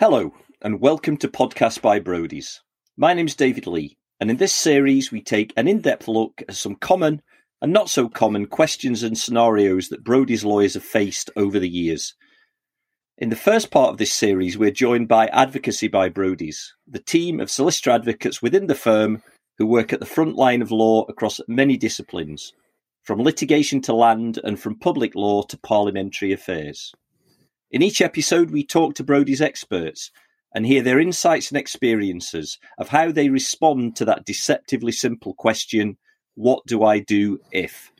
Hello, 0.00 0.32
and 0.62 0.80
welcome 0.80 1.16
to 1.16 1.26
Podcast 1.26 1.82
by 1.82 1.98
Brodies. 1.98 2.60
My 2.96 3.14
name's 3.14 3.34
David 3.34 3.66
Lee, 3.66 3.98
and 4.20 4.30
in 4.30 4.36
this 4.36 4.54
series, 4.54 5.10
we 5.10 5.20
take 5.20 5.52
an 5.56 5.66
in 5.66 5.80
depth 5.80 6.06
look 6.06 6.40
at 6.48 6.54
some 6.54 6.76
common 6.76 7.20
and 7.60 7.72
not 7.72 7.90
so 7.90 8.08
common 8.08 8.46
questions 8.46 9.02
and 9.02 9.18
scenarios 9.18 9.88
that 9.88 10.04
Brodies 10.04 10.44
lawyers 10.44 10.74
have 10.74 10.84
faced 10.84 11.30
over 11.34 11.58
the 11.58 11.68
years. 11.68 12.14
In 13.16 13.28
the 13.28 13.34
first 13.34 13.72
part 13.72 13.90
of 13.90 13.98
this 13.98 14.12
series, 14.12 14.56
we're 14.56 14.70
joined 14.70 15.08
by 15.08 15.26
Advocacy 15.26 15.88
by 15.88 16.08
Brodies, 16.08 16.68
the 16.86 17.00
team 17.00 17.40
of 17.40 17.50
solicitor 17.50 17.90
advocates 17.90 18.40
within 18.40 18.68
the 18.68 18.76
firm 18.76 19.20
who 19.56 19.66
work 19.66 19.92
at 19.92 19.98
the 19.98 20.06
front 20.06 20.36
line 20.36 20.62
of 20.62 20.70
law 20.70 21.06
across 21.08 21.40
many 21.48 21.76
disciplines, 21.76 22.52
from 23.02 23.20
litigation 23.20 23.80
to 23.80 23.92
land 23.92 24.38
and 24.44 24.60
from 24.60 24.78
public 24.78 25.16
law 25.16 25.42
to 25.42 25.58
parliamentary 25.58 26.30
affairs. 26.30 26.94
In 27.70 27.82
each 27.82 28.00
episode, 28.00 28.50
we 28.50 28.64
talk 28.64 28.94
to 28.94 29.04
Brodies 29.04 29.42
experts 29.42 30.10
and 30.54 30.64
hear 30.64 30.82
their 30.82 30.98
insights 30.98 31.50
and 31.50 31.58
experiences 31.58 32.58
of 32.78 32.88
how 32.88 33.12
they 33.12 33.28
respond 33.28 33.94
to 33.96 34.06
that 34.06 34.24
deceptively 34.24 34.92
simple 34.92 35.34
question 35.34 35.98
What 36.34 36.64
do 36.66 36.82
I 36.82 37.00
do 37.00 37.40
if? 37.52 37.92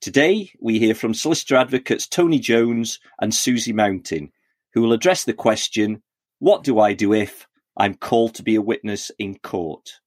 Today, 0.00 0.50
we 0.60 0.78
hear 0.78 0.94
from 0.94 1.12
solicitor 1.12 1.56
advocates 1.56 2.06
Tony 2.06 2.38
Jones 2.38 2.98
and 3.20 3.34
Susie 3.34 3.74
Mountain, 3.74 4.32
who 4.72 4.80
will 4.80 4.94
address 4.94 5.24
the 5.24 5.34
question 5.34 6.02
What 6.38 6.64
do 6.64 6.78
I 6.78 6.94
do 6.94 7.12
if 7.12 7.46
I'm 7.76 7.96
called 7.96 8.34
to 8.36 8.42
be 8.42 8.54
a 8.54 8.62
witness 8.62 9.10
in 9.18 9.38
court? 9.40 10.00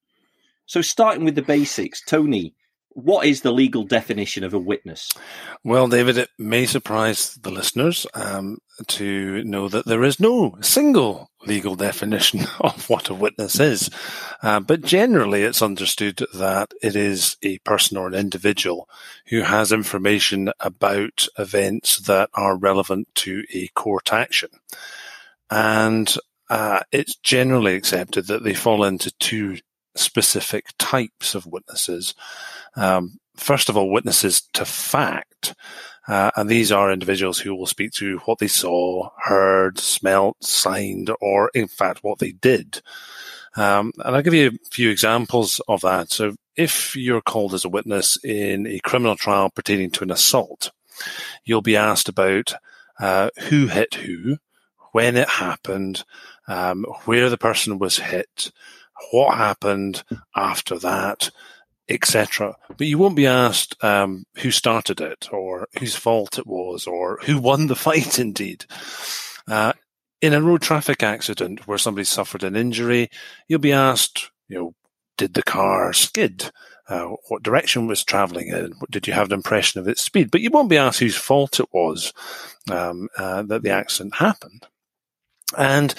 So, 0.66 0.82
starting 0.82 1.26
with 1.26 1.36
the 1.36 1.44
basics, 1.44 2.02
Tony, 2.04 2.56
what 3.04 3.26
is 3.26 3.42
the 3.42 3.52
legal 3.52 3.84
definition 3.84 4.44
of 4.44 4.54
a 4.54 4.60
witness? 4.60 5.10
Well, 5.64 5.88
David, 5.88 6.18
it 6.18 6.30
may 6.38 6.66
surprise 6.66 7.36
the 7.36 7.52
listeners 7.52 8.06
um, 8.14 8.60
to 8.88 9.44
know 9.44 9.68
that 9.68 9.86
there 9.86 10.04
is 10.04 10.20
no 10.20 10.58
single 10.62 11.30
legal 11.46 11.76
definition 11.76 12.42
of 12.60 12.90
what 12.90 13.10
a 13.10 13.14
witness 13.14 13.60
is. 13.60 13.90
Uh, 14.42 14.60
but 14.60 14.82
generally, 14.82 15.44
it's 15.44 15.62
understood 15.62 16.24
that 16.34 16.74
it 16.82 16.96
is 16.96 17.38
a 17.42 17.58
person 17.60 17.98
or 17.98 18.08
an 18.08 18.14
individual 18.14 18.88
who 19.28 19.42
has 19.42 19.72
information 19.72 20.52
about 20.60 21.28
events 21.38 22.00
that 22.00 22.30
are 22.34 22.58
relevant 22.58 23.08
to 23.16 23.44
a 23.54 23.68
court 23.70 24.14
action. 24.14 24.50
And 25.50 26.16
uh, 26.50 26.80
it's 26.92 27.16
generally 27.18 27.76
accepted 27.76 28.28
that 28.28 28.44
they 28.44 28.54
fall 28.54 28.84
into 28.84 29.12
two 29.20 29.58
specific 30.00 30.68
types 30.78 31.36
of 31.36 31.46
witnesses. 31.46 32.16
Um, 32.76 33.20
first 33.36 33.70
of 33.70 33.78
all, 33.78 33.92
witnesses 33.92 34.42
to 34.54 34.66
fact. 34.66 35.56
Uh, 36.08 36.32
and 36.36 36.50
these 36.50 36.72
are 36.72 36.92
individuals 36.92 37.40
who 37.40 37.54
will 37.54 37.68
speak 37.68 37.92
to 37.92 38.18
what 38.26 38.40
they 38.40 38.48
saw, 38.48 39.10
heard, 39.24 39.78
smelt, 39.78 40.44
signed, 40.44 41.12
or 41.22 41.52
in 41.54 41.68
fact 41.68 42.04
what 42.04 42.20
they 42.20 42.32
did. 42.32 42.82
Um, 43.56 43.92
and 44.04 44.16
I'll 44.16 44.22
give 44.22 44.34
you 44.34 44.48
a 44.48 44.70
few 44.72 44.90
examples 44.90 45.62
of 45.68 45.82
that. 45.82 46.12
So 46.12 46.36
if 46.56 46.96
you're 46.96 47.22
called 47.22 47.54
as 47.54 47.66
a 47.66 47.70
witness 47.70 48.18
in 48.24 48.68
a 48.68 48.80
criminal 48.80 49.16
trial 49.16 49.50
pertaining 49.50 49.92
to 49.92 50.04
an 50.04 50.12
assault, 50.12 50.72
you'll 51.46 51.62
be 51.62 51.78
asked 51.78 52.10
about 52.10 52.54
uh, 53.00 53.30
who 53.50 53.68
hit 53.68 53.96
who, 53.96 54.38
when 54.92 55.16
it 55.16 55.30
happened, 55.30 56.04
um, 56.48 56.86
where 57.06 57.30
the 57.30 57.38
person 57.38 57.80
was 57.80 57.98
hit, 57.98 58.52
what 59.12 59.38
happened 59.38 60.04
after 60.36 60.78
that, 60.80 61.30
etc. 61.88 62.56
But 62.78 62.88
you 62.88 62.98
won't 62.98 63.16
be 63.16 63.28
asked 63.28 63.82
um, 63.84 64.26
who 64.38 64.52
started 64.52 65.02
it, 65.02 65.30
or 65.32 65.68
whose 65.80 65.96
fault 65.96 66.38
it 66.38 66.48
was, 66.48 66.88
or 66.88 67.20
who 67.24 67.40
won 67.40 67.68
the 67.68 67.76
fight. 67.88 68.20
Indeed, 68.20 68.66
uh, 69.48 69.74
in 70.22 70.34
a 70.34 70.42
road 70.42 70.62
traffic 70.62 71.04
accident 71.04 71.68
where 71.68 71.78
somebody 71.78 72.06
suffered 72.06 72.44
an 72.44 72.56
injury, 72.56 73.10
you'll 73.48 73.60
be 73.60 73.72
asked, 73.72 74.32
you 74.48 74.58
know, 74.58 74.74
did 75.18 75.34
the 75.34 75.44
car 75.44 75.94
skid? 75.94 76.52
Uh, 76.88 77.10
what 77.28 77.44
direction 77.44 77.86
was 77.86 78.04
traveling 78.04 78.48
in? 78.48 78.74
Did 78.90 79.06
you 79.06 79.14
have 79.14 79.28
an 79.28 79.34
impression 79.34 79.80
of 79.80 79.88
its 79.88 80.02
speed? 80.02 80.32
But 80.32 80.42
you 80.42 80.50
won't 80.50 80.70
be 80.70 80.78
asked 80.78 81.00
whose 81.00 81.16
fault 81.16 81.60
it 81.60 81.68
was 81.72 82.14
um, 82.72 83.10
uh, 83.16 83.44
that 83.44 83.62
the 83.62 83.70
accident 83.70 84.16
happened. 84.16 84.66
And 85.58 85.94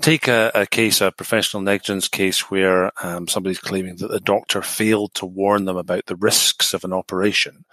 take 0.00 0.28
a, 0.28 0.50
a, 0.54 0.66
case, 0.66 1.00
a 1.00 1.10
professional 1.10 1.62
negligence 1.62 2.08
case 2.08 2.50
where 2.50 2.92
um, 3.02 3.28
somebody's 3.28 3.58
claiming 3.58 3.96
that 3.96 4.10
the 4.10 4.20
doctor 4.20 4.62
failed 4.62 5.14
to 5.14 5.26
warn 5.26 5.64
them 5.64 5.76
about 5.76 6.06
the 6.06 6.16
risks 6.16 6.74
of 6.74 6.84
an 6.84 6.92
operation. 6.92 7.64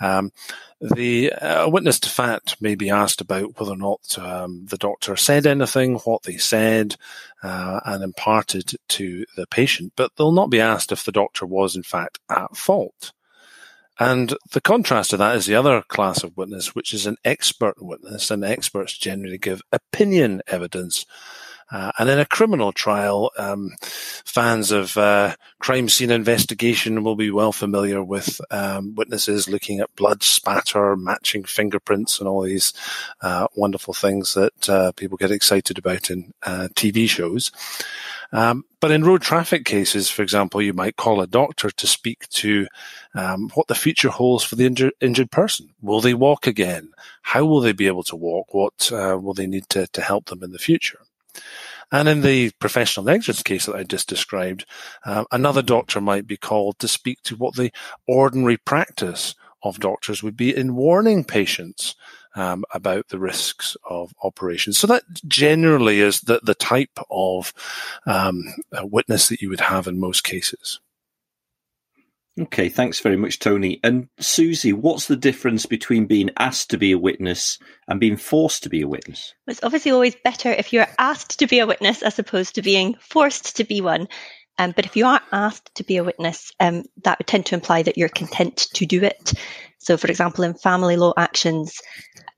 Um, 0.00 0.32
the 0.80 1.32
uh, 1.32 1.68
witness 1.68 2.00
to 2.00 2.08
fact 2.08 2.60
may 2.60 2.74
be 2.74 2.88
asked 2.88 3.20
about 3.20 3.58
whether 3.60 3.72
or 3.72 3.76
not 3.76 4.18
um, 4.18 4.64
the 4.66 4.78
doctor 4.78 5.14
said 5.14 5.46
anything, 5.46 5.96
what 5.96 6.22
they 6.22 6.38
said, 6.38 6.96
uh, 7.42 7.80
and 7.84 8.02
imparted 8.02 8.72
to 8.88 9.26
the 9.36 9.46
patient, 9.46 9.92
but 9.96 10.12
they'll 10.16 10.32
not 10.32 10.48
be 10.48 10.60
asked 10.60 10.90
if 10.90 11.04
the 11.04 11.12
doctor 11.12 11.44
was 11.44 11.76
in 11.76 11.82
fact 11.82 12.18
at 12.30 12.56
fault. 12.56 13.12
And 14.00 14.34
the 14.52 14.62
contrast 14.62 15.10
to 15.10 15.18
that 15.18 15.36
is 15.36 15.44
the 15.44 15.54
other 15.54 15.82
class 15.82 16.24
of 16.24 16.34
witness, 16.34 16.74
which 16.74 16.94
is 16.94 17.04
an 17.04 17.18
expert 17.22 17.82
witness, 17.82 18.30
and 18.30 18.42
experts 18.42 18.96
generally 18.96 19.36
give 19.36 19.60
opinion 19.72 20.40
evidence. 20.48 21.04
Uh, 21.70 21.92
and 21.98 22.08
in 22.08 22.18
a 22.18 22.24
criminal 22.24 22.72
trial, 22.72 23.30
um, 23.38 23.70
fans 23.80 24.72
of 24.72 24.96
uh, 24.96 25.34
crime 25.60 25.88
scene 25.88 26.10
investigation 26.10 27.04
will 27.04 27.14
be 27.14 27.30
well 27.30 27.52
familiar 27.52 28.02
with 28.02 28.40
um, 28.50 28.94
witnesses 28.96 29.48
looking 29.48 29.80
at 29.80 29.94
blood 29.94 30.22
spatter, 30.22 30.96
matching 30.96 31.44
fingerprints, 31.44 32.18
and 32.18 32.26
all 32.26 32.42
these 32.42 32.72
uh, 33.20 33.46
wonderful 33.54 33.94
things 33.94 34.34
that 34.34 34.68
uh, 34.68 34.90
people 34.92 35.16
get 35.16 35.30
excited 35.30 35.78
about 35.78 36.10
in 36.10 36.32
uh, 36.42 36.68
TV 36.74 37.08
shows. 37.08 37.52
Um, 38.32 38.64
but 38.80 38.90
in 38.90 39.04
road 39.04 39.22
traffic 39.22 39.64
cases, 39.64 40.08
for 40.08 40.22
example, 40.22 40.62
you 40.62 40.72
might 40.72 40.96
call 40.96 41.20
a 41.20 41.26
doctor 41.26 41.70
to 41.70 41.86
speak 41.86 42.28
to 42.30 42.66
um, 43.14 43.50
what 43.54 43.66
the 43.66 43.74
future 43.74 44.08
holds 44.08 44.44
for 44.44 44.56
the 44.56 44.92
injured, 45.00 45.30
person. 45.30 45.70
Will 45.82 46.00
they 46.00 46.14
walk 46.14 46.46
again? 46.46 46.90
How 47.22 47.44
will 47.44 47.60
they 47.60 47.72
be 47.72 47.88
able 47.88 48.04
to 48.04 48.16
walk? 48.16 48.54
What 48.54 48.90
uh, 48.92 49.18
will 49.20 49.34
they 49.34 49.46
need 49.46 49.68
to, 49.70 49.86
to 49.88 50.00
help 50.00 50.26
them 50.26 50.42
in 50.42 50.52
the 50.52 50.58
future? 50.58 51.00
And 51.92 52.08
in 52.08 52.20
the 52.20 52.52
professional 52.60 53.04
negligence 53.04 53.42
case 53.42 53.66
that 53.66 53.74
I 53.74 53.82
just 53.82 54.08
described, 54.08 54.64
uh, 55.04 55.24
another 55.32 55.62
doctor 55.62 56.00
might 56.00 56.26
be 56.26 56.36
called 56.36 56.78
to 56.78 56.88
speak 56.88 57.20
to 57.24 57.36
what 57.36 57.56
the 57.56 57.72
ordinary 58.06 58.56
practice 58.56 59.34
of 59.62 59.80
doctors 59.80 60.22
would 60.22 60.36
be 60.36 60.54
in 60.56 60.76
warning 60.76 61.24
patients 61.24 61.96
um, 62.34 62.64
about 62.72 63.08
the 63.08 63.18
risks 63.18 63.76
of 63.88 64.14
operations. 64.22 64.78
So 64.78 64.86
that 64.86 65.02
generally 65.26 66.00
is 66.00 66.20
the, 66.20 66.40
the 66.42 66.54
type 66.54 66.98
of 67.10 67.52
um, 68.06 68.44
witness 68.82 69.28
that 69.28 69.40
you 69.40 69.48
would 69.48 69.60
have 69.60 69.86
in 69.86 70.00
most 70.00 70.24
cases. 70.24 70.80
Okay, 72.38 72.68
thanks 72.68 73.00
very 73.00 73.16
much, 73.16 73.38
Tony. 73.38 73.80
And 73.82 74.08
Susie, 74.18 74.72
what's 74.72 75.06
the 75.06 75.16
difference 75.16 75.66
between 75.66 76.06
being 76.06 76.30
asked 76.38 76.70
to 76.70 76.78
be 76.78 76.92
a 76.92 76.98
witness 76.98 77.58
and 77.88 78.00
being 78.00 78.16
forced 78.16 78.62
to 78.62 78.68
be 78.70 78.82
a 78.82 78.88
witness? 78.88 79.34
It's 79.46 79.62
obviously 79.62 79.90
always 79.90 80.14
better 80.24 80.50
if 80.50 80.72
you're 80.72 80.86
asked 80.98 81.40
to 81.40 81.46
be 81.46 81.58
a 81.58 81.66
witness 81.66 82.02
as 82.02 82.18
opposed 82.18 82.54
to 82.54 82.62
being 82.62 82.94
forced 83.00 83.56
to 83.56 83.64
be 83.64 83.80
one. 83.80 84.08
Um, 84.58 84.72
but 84.76 84.86
if 84.86 84.96
you 84.96 85.06
are 85.06 85.20
asked 85.32 85.74
to 85.76 85.84
be 85.84 85.96
a 85.96 86.04
witness, 86.04 86.52
um, 86.60 86.84
that 87.04 87.18
would 87.18 87.26
tend 87.26 87.46
to 87.46 87.54
imply 87.54 87.82
that 87.82 87.98
you're 87.98 88.08
content 88.08 88.68
to 88.74 88.86
do 88.86 89.02
it. 89.02 89.32
So, 89.80 89.96
for 89.96 90.08
example, 90.08 90.44
in 90.44 90.54
family 90.54 90.96
law 90.96 91.14
actions, 91.16 91.80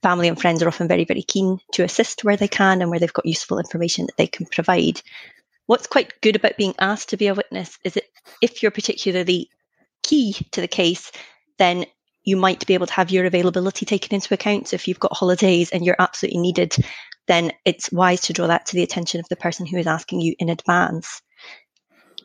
family 0.00 0.28
and 0.28 0.40
friends 0.40 0.62
are 0.62 0.68
often 0.68 0.86
very, 0.86 1.04
very 1.04 1.22
keen 1.22 1.58
to 1.72 1.82
assist 1.82 2.22
where 2.22 2.36
they 2.36 2.48
can 2.48 2.80
and 2.80 2.90
where 2.90 3.00
they've 3.00 3.12
got 3.12 3.26
useful 3.26 3.58
information 3.58 4.06
that 4.06 4.16
they 4.16 4.28
can 4.28 4.46
provide. 4.46 5.02
What's 5.66 5.88
quite 5.88 6.20
good 6.20 6.36
about 6.36 6.56
being 6.56 6.74
asked 6.78 7.10
to 7.10 7.16
be 7.16 7.26
a 7.26 7.34
witness 7.34 7.78
is 7.84 7.94
that 7.94 8.04
if 8.40 8.62
you're 8.62 8.70
particularly 8.70 9.50
key 10.04 10.34
to 10.52 10.60
the 10.60 10.68
case, 10.68 11.10
then 11.58 11.84
you 12.22 12.36
might 12.36 12.64
be 12.66 12.74
able 12.74 12.86
to 12.86 12.92
have 12.92 13.10
your 13.10 13.24
availability 13.24 13.86
taken 13.86 14.14
into 14.14 14.32
account. 14.32 14.68
So 14.68 14.76
if 14.76 14.86
you've 14.86 15.00
got 15.00 15.16
holidays 15.16 15.70
and 15.70 15.84
you're 15.84 15.96
absolutely 15.98 16.40
needed, 16.40 16.76
then 17.26 17.52
it's 17.64 17.90
wise 17.90 18.22
to 18.22 18.32
draw 18.32 18.46
that 18.46 18.66
to 18.66 18.76
the 18.76 18.84
attention 18.84 19.18
of 19.18 19.28
the 19.28 19.36
person 19.36 19.66
who 19.66 19.78
is 19.78 19.88
asking 19.88 20.20
you 20.20 20.36
in 20.38 20.48
advance. 20.48 21.22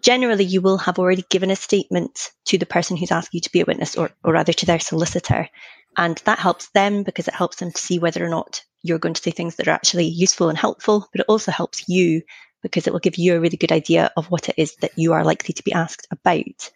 Generally, 0.02 0.46
you 0.46 0.62
will 0.62 0.78
have 0.78 1.00
already 1.00 1.24
given 1.30 1.52
a 1.52 1.56
statement 1.56 2.32
to 2.46 2.58
the 2.58 2.66
person 2.66 2.98
who's 2.98 3.12
asked 3.12 3.34
you 3.34 3.42
to 3.42 3.52
be 3.52 3.62
a 3.62 3.66
witness, 3.66 3.96
or, 3.96 4.12
or 4.24 4.34
rather 4.34 4.54
to 4.54 4.66
their 4.66 4.80
solicitor. 4.80 5.50
And 5.98 6.18
that 6.26 6.40
helps 6.40 6.70
them 6.70 7.04
because 7.04 7.28
it 7.28 7.34
helps 7.34 7.58
them 7.58 7.72
to 7.72 7.82
see 7.82 8.00
whether 8.00 8.24
or 8.24 8.30
not 8.30 8.62
you're 8.84 9.00
going 9.00 9.16
to 9.16 9.22
say 9.22 9.32
things 9.32 9.56
that 9.56 9.68
are 9.68 9.72
actually 9.72 10.06
useful 10.06 10.50
and 10.50 10.58
helpful, 10.58 11.08
but 11.12 11.22
it 11.22 11.26
also 11.28 11.52
helps 11.52 11.88
you 11.90 12.22
because 12.62 12.88
it 12.88 12.94
will 12.94 13.00
give 13.00 13.18
you 13.18 13.36
a 13.36 13.40
really 13.40 13.58
good 13.58 13.72
idea 13.72 14.12
of 14.18 14.28
what 14.28 14.50
it 14.50 14.56
is 14.58 14.76
that 14.78 14.98
you 14.98 15.14
are 15.14 15.24
likely 15.24 15.54
to 15.54 15.64
be 15.64 15.74
asked 15.74 16.08
about. 16.12 16.72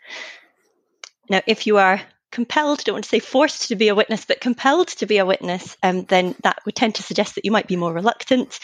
Now, 1.30 1.42
if 1.48 1.68
you 1.68 1.78
are 1.78 2.02
compelled, 2.32 2.84
don't 2.84 2.96
want 2.96 3.04
to 3.04 3.10
say 3.10 3.20
forced 3.20 3.68
to 3.68 3.76
be 3.76 3.90
a 3.90 3.96
witness, 3.96 4.26
but 4.26 4.42
compelled 4.42 4.88
to 4.90 5.06
be 5.06 5.18
a 5.18 5.26
witness, 5.26 5.78
um, 5.84 6.06
then 6.06 6.36
that 6.44 6.60
would 6.66 6.76
tend 6.76 6.96
to 6.96 7.04
suggest 7.04 7.36
that 7.36 7.46
you 7.46 7.52
might 7.52 7.68
be 7.68 7.76
more 7.76 7.94
reluctant. 7.94 8.60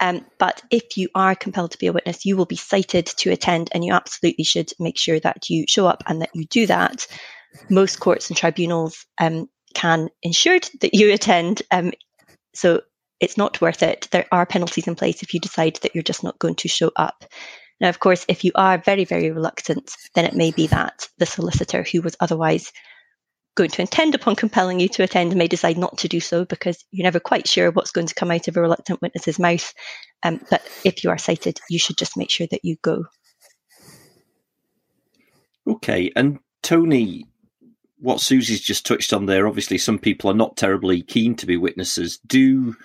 Um, 0.00 0.26
but 0.38 0.62
if 0.70 0.96
you 0.96 1.08
are 1.14 1.34
compelled 1.34 1.72
to 1.72 1.78
be 1.78 1.86
a 1.86 1.92
witness, 1.92 2.24
you 2.24 2.36
will 2.36 2.46
be 2.46 2.56
cited 2.56 3.06
to 3.06 3.30
attend, 3.30 3.70
and 3.72 3.84
you 3.84 3.92
absolutely 3.92 4.44
should 4.44 4.70
make 4.78 4.98
sure 4.98 5.18
that 5.20 5.48
you 5.48 5.64
show 5.68 5.86
up 5.86 6.02
and 6.06 6.22
that 6.22 6.30
you 6.34 6.44
do 6.46 6.66
that. 6.66 7.06
Most 7.70 8.00
courts 8.00 8.28
and 8.28 8.36
tribunals 8.36 9.06
um, 9.18 9.48
can 9.74 10.08
ensure 10.22 10.58
that 10.80 10.94
you 10.94 11.12
attend. 11.12 11.62
Um, 11.70 11.92
so 12.54 12.82
it's 13.20 13.38
not 13.38 13.60
worth 13.60 13.82
it. 13.82 14.08
There 14.10 14.26
are 14.30 14.46
penalties 14.46 14.86
in 14.86 14.94
place 14.94 15.22
if 15.22 15.32
you 15.32 15.40
decide 15.40 15.76
that 15.82 15.94
you're 15.94 16.02
just 16.02 16.24
not 16.24 16.38
going 16.38 16.56
to 16.56 16.68
show 16.68 16.90
up. 16.96 17.24
Now, 17.80 17.88
of 17.88 17.98
course, 17.98 18.24
if 18.28 18.44
you 18.44 18.52
are 18.54 18.78
very, 18.78 19.04
very 19.04 19.30
reluctant, 19.30 19.92
then 20.14 20.24
it 20.24 20.34
may 20.34 20.50
be 20.50 20.66
that 20.68 21.08
the 21.18 21.26
solicitor 21.26 21.82
who 21.82 22.00
was 22.02 22.16
otherwise 22.20 22.72
going 23.56 23.70
to 23.70 23.80
intend 23.80 24.14
upon 24.14 24.36
compelling 24.36 24.78
you 24.78 24.88
to 24.88 25.02
attend 25.02 25.34
may 25.34 25.48
decide 25.48 25.76
not 25.76 25.98
to 25.98 26.08
do 26.08 26.20
so 26.20 26.44
because 26.44 26.84
you're 26.92 27.04
never 27.04 27.18
quite 27.18 27.48
sure 27.48 27.70
what's 27.72 27.90
going 27.90 28.06
to 28.06 28.14
come 28.14 28.30
out 28.30 28.46
of 28.46 28.56
a 28.56 28.60
reluctant 28.60 29.02
witness's 29.02 29.38
mouth. 29.38 29.72
Um, 30.22 30.40
but 30.50 30.62
if 30.84 31.02
you 31.02 31.10
are 31.10 31.18
cited, 31.18 31.58
you 31.68 31.78
should 31.78 31.96
just 31.96 32.16
make 32.16 32.30
sure 32.30 32.46
that 32.50 32.64
you 32.64 32.76
go. 32.82 33.04
Okay. 35.66 36.12
And 36.14 36.38
Tony, 36.62 37.26
what 37.98 38.20
Susie's 38.20 38.60
just 38.60 38.86
touched 38.86 39.12
on 39.12 39.26
there, 39.26 39.48
obviously, 39.48 39.78
some 39.78 39.98
people 39.98 40.30
are 40.30 40.34
not 40.34 40.56
terribly 40.56 41.02
keen 41.02 41.34
to 41.36 41.46
be 41.46 41.56
witnesses. 41.56 42.18
Do 42.26 42.76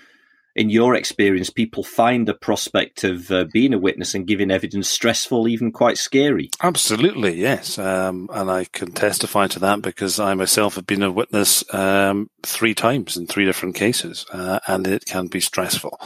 in 0.55 0.69
your 0.69 0.95
experience, 0.95 1.49
people 1.49 1.83
find 1.83 2.27
the 2.27 2.33
prospect 2.33 3.03
of 3.03 3.31
uh, 3.31 3.45
being 3.51 3.73
a 3.73 3.79
witness 3.79 4.13
and 4.13 4.27
giving 4.27 4.51
evidence 4.51 4.89
stressful, 4.89 5.47
even 5.47 5.71
quite 5.71 5.97
scary? 5.97 6.49
Absolutely, 6.61 7.35
yes. 7.35 7.77
Um, 7.77 8.29
and 8.33 8.51
I 8.51 8.65
can 8.65 8.91
testify 8.91 9.47
to 9.47 9.59
that 9.59 9.81
because 9.81 10.19
I 10.19 10.33
myself 10.33 10.75
have 10.75 10.87
been 10.87 11.03
a 11.03 11.11
witness 11.11 11.63
um, 11.73 12.29
three 12.43 12.73
times 12.73 13.17
in 13.17 13.27
three 13.27 13.45
different 13.45 13.75
cases, 13.75 14.25
uh, 14.31 14.59
and 14.67 14.87
it 14.87 15.05
can 15.05 15.27
be 15.27 15.39
stressful. 15.39 15.99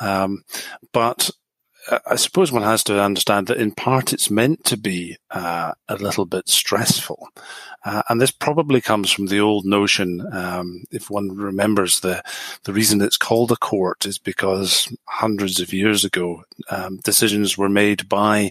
Um, 0.00 0.44
but 0.92 1.30
I 2.06 2.16
suppose 2.16 2.50
one 2.50 2.62
has 2.62 2.82
to 2.84 3.02
understand 3.02 3.46
that 3.46 3.58
in 3.58 3.72
part 3.72 4.12
it's 4.12 4.30
meant 4.30 4.64
to 4.64 4.76
be 4.76 5.18
uh, 5.30 5.72
a 5.88 5.96
little 5.96 6.26
bit 6.26 6.48
stressful. 6.48 7.28
Uh, 7.86 8.02
and 8.08 8.20
this 8.20 8.32
probably 8.32 8.80
comes 8.80 9.12
from 9.12 9.26
the 9.26 9.38
old 9.38 9.64
notion, 9.64 10.20
um, 10.32 10.82
if 10.90 11.08
one 11.08 11.36
remembers 11.36 12.00
the, 12.00 12.20
the 12.64 12.72
reason 12.72 13.00
it's 13.00 13.16
called 13.16 13.52
a 13.52 13.56
court 13.56 14.04
is 14.04 14.18
because 14.18 14.92
hundreds 15.04 15.60
of 15.60 15.72
years 15.72 16.04
ago, 16.04 16.42
um, 16.68 16.96
decisions 17.04 17.56
were 17.56 17.68
made 17.68 18.08
by 18.08 18.50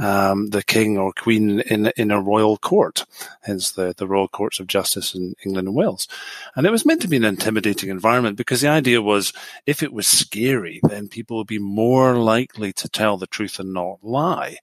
um, 0.00 0.50
the 0.50 0.64
king 0.64 0.98
or 0.98 1.12
queen 1.12 1.60
in, 1.60 1.92
in 1.96 2.10
a 2.10 2.20
royal 2.20 2.56
court, 2.56 3.06
hence 3.42 3.70
the, 3.70 3.94
the 3.96 4.06
royal 4.08 4.26
courts 4.26 4.58
of 4.58 4.66
justice 4.66 5.14
in 5.14 5.36
England 5.46 5.68
and 5.68 5.76
Wales. 5.76 6.08
And 6.56 6.66
it 6.66 6.72
was 6.72 6.84
meant 6.84 7.02
to 7.02 7.08
be 7.08 7.18
an 7.18 7.24
intimidating 7.24 7.88
environment 7.88 8.36
because 8.36 8.62
the 8.62 8.68
idea 8.68 9.00
was 9.00 9.32
if 9.64 9.84
it 9.84 9.92
was 9.92 10.08
scary, 10.08 10.80
then 10.88 11.06
people 11.06 11.36
would 11.36 11.46
be 11.46 11.60
more 11.60 12.16
likely 12.16 12.71
to 12.72 12.88
tell 12.88 13.16
the 13.16 13.26
truth 13.26 13.58
and 13.58 13.72
not 13.72 13.98
lie. 14.02 14.58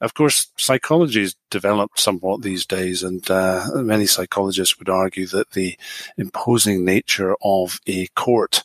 Of 0.00 0.14
course, 0.14 0.48
psychology 0.56 1.22
has 1.22 1.36
developed 1.50 1.98
somewhat 1.98 2.42
these 2.42 2.66
days, 2.66 3.02
and 3.02 3.28
uh, 3.30 3.66
many 3.74 4.06
psychologists 4.06 4.78
would 4.78 4.88
argue 4.88 5.26
that 5.28 5.50
the 5.52 5.76
imposing 6.16 6.84
nature 6.84 7.34
of 7.42 7.80
a 7.86 8.06
court 8.08 8.62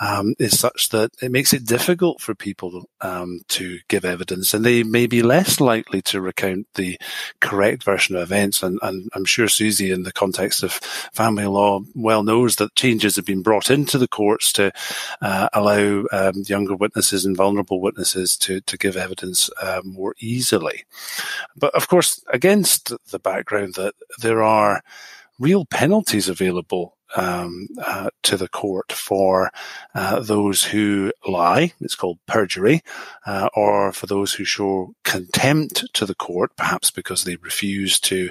um, 0.00 0.34
is 0.38 0.58
such 0.58 0.90
that 0.90 1.10
it 1.22 1.30
makes 1.30 1.52
it 1.52 1.64
difficult 1.64 2.20
for 2.20 2.34
people 2.34 2.88
um, 3.00 3.40
to 3.48 3.78
give 3.88 4.04
evidence, 4.04 4.54
and 4.54 4.64
they 4.64 4.82
may 4.82 5.06
be 5.06 5.22
less 5.22 5.60
likely 5.60 6.02
to 6.02 6.20
recount 6.20 6.66
the 6.74 6.98
correct 7.40 7.82
version 7.84 8.16
of 8.16 8.22
events. 8.22 8.62
And, 8.62 8.78
and 8.82 9.08
I'm 9.14 9.24
sure 9.24 9.48
Susie, 9.48 9.90
in 9.90 10.02
the 10.02 10.12
context 10.12 10.62
of 10.62 10.72
family 10.72 11.46
law, 11.46 11.80
well 11.94 12.22
knows 12.22 12.56
that 12.56 12.74
changes 12.74 13.16
have 13.16 13.24
been 13.24 13.42
brought 13.42 13.70
into 13.70 13.98
the 13.98 14.08
courts 14.08 14.52
to 14.52 14.72
uh, 15.20 15.48
allow 15.52 16.04
um, 16.12 16.42
younger 16.46 16.76
witnesses 16.76 17.24
and 17.24 17.36
vulnerable 17.36 17.80
witnesses 17.80 18.25
to 18.38 18.60
to 18.62 18.78
give 18.78 18.96
evidence 18.96 19.50
uh, 19.60 19.82
more 19.84 20.14
easily. 20.18 20.84
But 21.54 21.74
of 21.74 21.88
course, 21.88 22.24
against 22.32 22.92
the 23.10 23.18
background 23.18 23.74
that 23.74 23.94
there 24.18 24.42
are 24.42 24.82
real 25.38 25.64
penalties 25.66 26.28
available 26.28 26.96
um, 27.14 27.68
uh, 27.84 28.10
to 28.22 28.36
the 28.36 28.48
court 28.48 28.90
for 28.90 29.50
uh, 29.94 30.20
those 30.20 30.64
who 30.64 31.12
lie, 31.26 31.72
it's 31.80 31.94
called 31.94 32.18
perjury, 32.26 32.82
uh, 33.26 33.48
or 33.54 33.92
for 33.92 34.06
those 34.06 34.32
who 34.32 34.44
show 34.44 34.94
contempt 35.04 35.84
to 35.94 36.04
the 36.04 36.14
court, 36.14 36.56
perhaps 36.56 36.90
because 36.90 37.24
they 37.24 37.36
refuse 37.36 38.00
to 38.00 38.30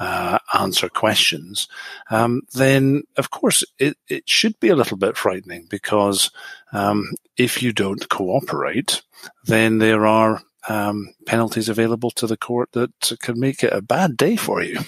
uh, 0.00 0.38
answer 0.58 0.88
questions, 0.88 1.68
um, 2.10 2.42
then 2.54 3.02
of 3.16 3.30
course 3.30 3.64
it, 3.78 3.96
it 4.08 4.28
should 4.28 4.58
be 4.60 4.68
a 4.68 4.76
little 4.76 4.96
bit 4.96 5.16
frightening 5.16 5.66
because 5.70 6.30
um, 6.72 7.12
if 7.36 7.62
you 7.62 7.72
don't 7.72 8.08
cooperate, 8.08 9.02
then 9.44 9.78
there 9.78 10.06
are 10.06 10.42
um, 10.68 11.14
penalties 11.26 11.68
available 11.68 12.10
to 12.10 12.26
the 12.26 12.36
court 12.36 12.70
that 12.72 12.90
can 13.22 13.38
make 13.38 13.62
it 13.62 13.72
a 13.72 13.80
bad 13.80 14.16
day 14.16 14.34
for 14.34 14.62
you. 14.62 14.78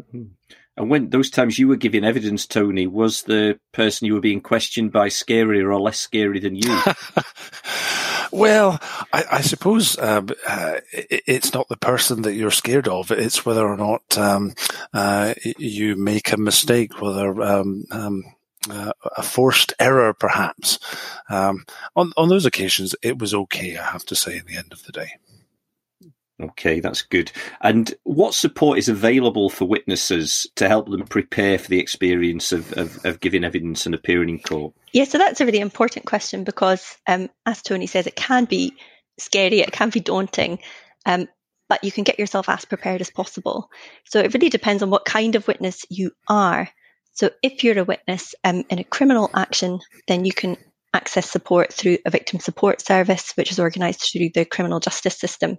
Mm-hmm. 0.00 0.32
And 0.76 0.88
when 0.88 1.10
those 1.10 1.28
times 1.28 1.58
you 1.58 1.68
were 1.68 1.76
giving 1.76 2.04
evidence, 2.04 2.46
Tony, 2.46 2.86
was 2.86 3.22
the 3.22 3.58
person 3.72 4.06
you 4.06 4.14
were 4.14 4.20
being 4.20 4.40
questioned 4.40 4.90
by 4.90 5.08
scarier 5.08 5.64
or 5.64 5.80
less 5.80 5.98
scary 5.98 6.40
than 6.40 6.56
you? 6.56 6.80
well, 8.32 8.80
I, 9.12 9.24
I 9.32 9.40
suppose 9.42 9.98
um, 9.98 10.30
uh, 10.48 10.76
it, 10.90 11.22
it's 11.26 11.52
not 11.52 11.68
the 11.68 11.76
person 11.76 12.22
that 12.22 12.34
you're 12.34 12.50
scared 12.50 12.88
of; 12.88 13.10
it's 13.10 13.44
whether 13.44 13.66
or 13.66 13.76
not 13.76 14.16
um, 14.16 14.54
uh, 14.94 15.34
you 15.58 15.96
make 15.96 16.32
a 16.32 16.38
mistake, 16.38 17.00
whether 17.02 17.42
um, 17.42 17.84
um 17.90 18.24
uh, 18.70 18.92
a 19.16 19.22
forced 19.22 19.74
error, 19.78 20.14
perhaps. 20.14 20.78
Um, 21.28 21.66
on 21.96 22.12
on 22.16 22.28
those 22.28 22.46
occasions, 22.46 22.94
it 23.02 23.18
was 23.18 23.34
okay. 23.34 23.76
I 23.76 23.90
have 23.90 24.04
to 24.06 24.14
say, 24.14 24.38
in 24.38 24.46
the 24.46 24.56
end 24.56 24.72
of 24.72 24.84
the 24.84 24.92
day. 24.92 25.16
Okay, 26.42 26.80
that's 26.80 27.02
good. 27.02 27.30
And 27.60 27.94
what 28.02 28.34
support 28.34 28.78
is 28.78 28.88
available 28.88 29.48
for 29.48 29.64
witnesses 29.64 30.46
to 30.56 30.68
help 30.68 30.88
them 30.88 31.04
prepare 31.04 31.58
for 31.58 31.68
the 31.68 31.78
experience 31.78 32.50
of, 32.52 32.72
of, 32.72 33.04
of 33.04 33.20
giving 33.20 33.44
evidence 33.44 33.86
and 33.86 33.94
appearing 33.94 34.28
in 34.28 34.38
court? 34.40 34.74
Yeah, 34.92 35.04
so 35.04 35.18
that's 35.18 35.40
a 35.40 35.46
really 35.46 35.60
important 35.60 36.06
question 36.06 36.42
because, 36.42 36.96
um, 37.06 37.30
as 37.46 37.62
Tony 37.62 37.86
says, 37.86 38.06
it 38.06 38.16
can 38.16 38.44
be 38.44 38.74
scary, 39.18 39.60
it 39.60 39.72
can 39.72 39.90
be 39.90 40.00
daunting, 40.00 40.58
um, 41.06 41.28
but 41.68 41.84
you 41.84 41.92
can 41.92 42.04
get 42.04 42.18
yourself 42.18 42.48
as 42.48 42.64
prepared 42.64 43.00
as 43.00 43.10
possible. 43.10 43.70
So 44.04 44.18
it 44.18 44.34
really 44.34 44.48
depends 44.48 44.82
on 44.82 44.90
what 44.90 45.04
kind 45.04 45.36
of 45.36 45.46
witness 45.46 45.84
you 45.88 46.10
are. 46.28 46.68
So 47.12 47.30
if 47.42 47.62
you're 47.62 47.78
a 47.78 47.84
witness 47.84 48.34
um, 48.42 48.64
in 48.68 48.78
a 48.78 48.84
criminal 48.84 49.30
action, 49.34 49.80
then 50.08 50.24
you 50.24 50.32
can 50.32 50.56
access 50.94 51.30
support 51.30 51.72
through 51.72 51.98
a 52.04 52.10
victim 52.10 52.40
support 52.40 52.80
service, 52.80 53.32
which 53.36 53.50
is 53.50 53.60
organised 53.60 54.12
through 54.12 54.30
the 54.34 54.44
criminal 54.44 54.80
justice 54.80 55.18
system. 55.18 55.58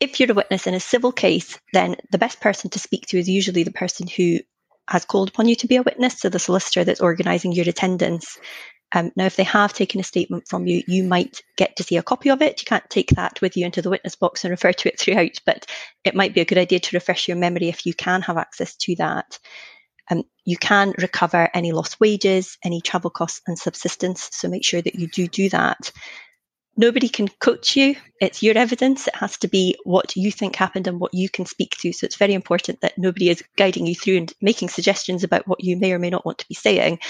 If 0.00 0.20
you're 0.20 0.30
a 0.30 0.34
witness 0.34 0.66
in 0.66 0.74
a 0.74 0.80
civil 0.80 1.12
case, 1.12 1.58
then 1.72 1.96
the 2.10 2.18
best 2.18 2.40
person 2.40 2.70
to 2.70 2.78
speak 2.78 3.06
to 3.06 3.18
is 3.18 3.28
usually 3.28 3.64
the 3.64 3.72
person 3.72 4.06
who 4.06 4.38
has 4.88 5.04
called 5.04 5.28
upon 5.28 5.48
you 5.48 5.56
to 5.56 5.66
be 5.66 5.76
a 5.76 5.82
witness, 5.82 6.20
so 6.20 6.28
the 6.28 6.38
solicitor 6.38 6.84
that's 6.84 7.00
organising 7.00 7.52
your 7.52 7.68
attendance. 7.68 8.38
Um, 8.92 9.12
now, 9.16 9.26
if 9.26 9.36
they 9.36 9.44
have 9.44 9.74
taken 9.74 10.00
a 10.00 10.04
statement 10.04 10.48
from 10.48 10.66
you, 10.66 10.82
you 10.86 11.04
might 11.04 11.42
get 11.56 11.76
to 11.76 11.82
see 11.82 11.98
a 11.98 12.02
copy 12.02 12.30
of 12.30 12.40
it. 12.40 12.62
You 12.62 12.64
can't 12.64 12.88
take 12.88 13.10
that 13.10 13.40
with 13.42 13.56
you 13.56 13.66
into 13.66 13.82
the 13.82 13.90
witness 13.90 14.16
box 14.16 14.44
and 14.44 14.50
refer 14.50 14.72
to 14.72 14.88
it 14.88 14.98
throughout, 14.98 15.40
but 15.44 15.66
it 16.04 16.14
might 16.14 16.32
be 16.32 16.40
a 16.40 16.46
good 16.46 16.56
idea 16.58 16.80
to 16.80 16.96
refresh 16.96 17.28
your 17.28 17.36
memory 17.36 17.68
if 17.68 17.84
you 17.84 17.92
can 17.92 18.22
have 18.22 18.38
access 18.38 18.76
to 18.76 18.96
that. 18.96 19.38
Um, 20.10 20.22
you 20.46 20.56
can 20.56 20.94
recover 20.96 21.50
any 21.52 21.72
lost 21.72 22.00
wages, 22.00 22.56
any 22.64 22.80
travel 22.80 23.10
costs 23.10 23.42
and 23.46 23.58
subsistence. 23.58 24.30
So 24.32 24.48
make 24.48 24.64
sure 24.64 24.80
that 24.80 24.94
you 24.94 25.06
do 25.06 25.28
do 25.28 25.50
that. 25.50 25.92
Nobody 26.78 27.08
can 27.08 27.26
coach 27.26 27.76
you. 27.76 27.96
It's 28.20 28.40
your 28.40 28.56
evidence. 28.56 29.08
It 29.08 29.16
has 29.16 29.36
to 29.38 29.48
be 29.48 29.76
what 29.82 30.16
you 30.16 30.30
think 30.30 30.54
happened 30.54 30.86
and 30.86 31.00
what 31.00 31.12
you 31.12 31.28
can 31.28 31.44
speak 31.44 31.76
to. 31.80 31.92
So 31.92 32.04
it's 32.04 32.16
very 32.16 32.34
important 32.34 32.82
that 32.82 32.96
nobody 32.96 33.30
is 33.30 33.42
guiding 33.56 33.86
you 33.88 33.96
through 33.96 34.18
and 34.18 34.32
making 34.40 34.68
suggestions 34.68 35.24
about 35.24 35.48
what 35.48 35.62
you 35.62 35.76
may 35.76 35.92
or 35.92 35.98
may 35.98 36.08
not 36.08 36.24
want 36.24 36.38
to 36.38 36.48
be 36.48 36.54
saying. 36.54 37.00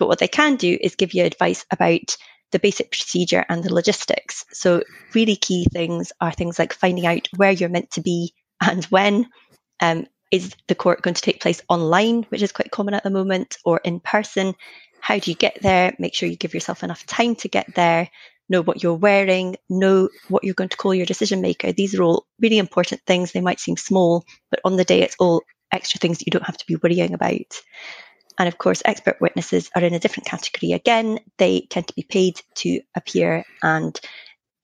But 0.00 0.08
what 0.08 0.18
they 0.18 0.26
can 0.26 0.56
do 0.56 0.76
is 0.80 0.96
give 0.96 1.14
you 1.14 1.24
advice 1.24 1.64
about 1.70 2.16
the 2.50 2.58
basic 2.58 2.90
procedure 2.90 3.46
and 3.48 3.62
the 3.62 3.72
logistics. 3.72 4.44
So 4.52 4.82
really 5.14 5.36
key 5.36 5.66
things 5.72 6.12
are 6.20 6.32
things 6.32 6.58
like 6.58 6.72
finding 6.72 7.06
out 7.06 7.28
where 7.36 7.52
you're 7.52 7.68
meant 7.68 7.92
to 7.92 8.00
be 8.00 8.34
and 8.60 8.84
when, 8.86 9.28
um, 9.80 10.06
is 10.32 10.56
the 10.66 10.74
court 10.74 11.02
going 11.02 11.14
to 11.14 11.22
take 11.22 11.40
place 11.40 11.62
online, 11.68 12.24
which 12.24 12.42
is 12.42 12.50
quite 12.50 12.70
common 12.72 12.94
at 12.94 13.04
the 13.04 13.10
moment, 13.10 13.58
or 13.64 13.80
in 13.84 14.00
person? 14.00 14.54
How 15.00 15.18
do 15.18 15.30
you 15.30 15.36
get 15.36 15.58
there? 15.60 15.94
Make 15.98 16.14
sure 16.14 16.28
you 16.28 16.36
give 16.36 16.54
yourself 16.54 16.82
enough 16.82 17.04
time 17.06 17.36
to 17.36 17.48
get 17.48 17.74
there. 17.74 18.08
Know 18.52 18.62
what 18.62 18.82
you're 18.82 18.94
wearing, 18.94 19.56
know 19.70 20.10
what 20.28 20.44
you're 20.44 20.54
going 20.54 20.68
to 20.68 20.76
call 20.76 20.94
your 20.94 21.06
decision 21.06 21.40
maker. 21.40 21.72
These 21.72 21.94
are 21.94 22.02
all 22.02 22.26
really 22.38 22.58
important 22.58 23.00
things. 23.06 23.32
They 23.32 23.40
might 23.40 23.60
seem 23.60 23.76
small, 23.76 24.24
but 24.50 24.60
on 24.64 24.76
the 24.76 24.84
day, 24.84 25.00
it's 25.00 25.16
all 25.18 25.42
extra 25.72 25.98
things 25.98 26.18
that 26.18 26.26
you 26.26 26.30
don't 26.32 26.44
have 26.44 26.58
to 26.58 26.66
be 26.66 26.76
worrying 26.76 27.14
about. 27.14 27.60
And 28.38 28.48
of 28.48 28.58
course, 28.58 28.82
expert 28.84 29.20
witnesses 29.20 29.70
are 29.74 29.82
in 29.82 29.94
a 29.94 29.98
different 29.98 30.26
category 30.26 30.72
again. 30.72 31.18
They 31.38 31.62
tend 31.70 31.88
to 31.88 31.94
be 31.94 32.02
paid 32.02 32.40
to 32.56 32.80
appear 32.94 33.44
and 33.62 33.98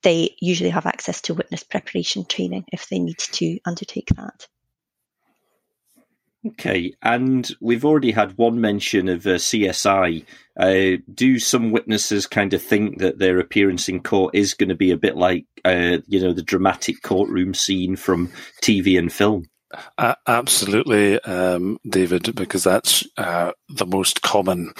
they 0.02 0.36
usually 0.40 0.70
have 0.70 0.86
access 0.86 1.22
to 1.22 1.34
witness 1.34 1.64
preparation 1.64 2.24
training 2.24 2.64
if 2.72 2.88
they 2.88 2.98
need 2.98 3.18
to 3.18 3.58
undertake 3.66 4.08
that. 4.16 4.46
Okay, 6.48 6.94
and 7.02 7.50
we've 7.60 7.84
already 7.84 8.10
had 8.10 8.38
one 8.38 8.60
mention 8.60 9.08
of 9.08 9.26
uh, 9.26 9.30
CSI. 9.30 10.24
Uh, 10.58 11.02
do 11.12 11.38
some 11.38 11.70
witnesses 11.70 12.26
kind 12.26 12.54
of 12.54 12.62
think 12.62 12.98
that 12.98 13.18
their 13.18 13.38
appearance 13.38 13.88
in 13.88 14.02
court 14.02 14.34
is 14.34 14.54
going 14.54 14.68
to 14.68 14.74
be 14.74 14.90
a 14.90 14.96
bit 14.96 15.16
like, 15.16 15.46
uh, 15.64 15.98
you 16.06 16.20
know, 16.20 16.32
the 16.32 16.42
dramatic 16.42 17.02
courtroom 17.02 17.54
scene 17.54 17.96
from 17.96 18.32
TV 18.62 18.98
and 18.98 19.12
film? 19.12 19.44
Absolutely, 20.26 21.20
um, 21.20 21.78
David, 21.88 22.34
because 22.34 22.64
that's 22.64 23.06
uh, 23.18 23.52
the 23.68 23.86
most 23.86 24.22
common 24.22 24.72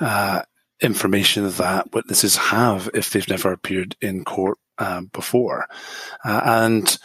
uh, 0.00 0.42
information 0.82 1.48
that 1.48 1.92
witnesses 1.94 2.36
have 2.36 2.90
if 2.92 3.10
they've 3.10 3.28
never 3.28 3.52
appeared 3.52 3.96
in 4.02 4.24
court 4.24 4.58
um, 4.78 5.10
before. 5.12 5.66
Uh, 6.24 6.40
and 6.44 6.98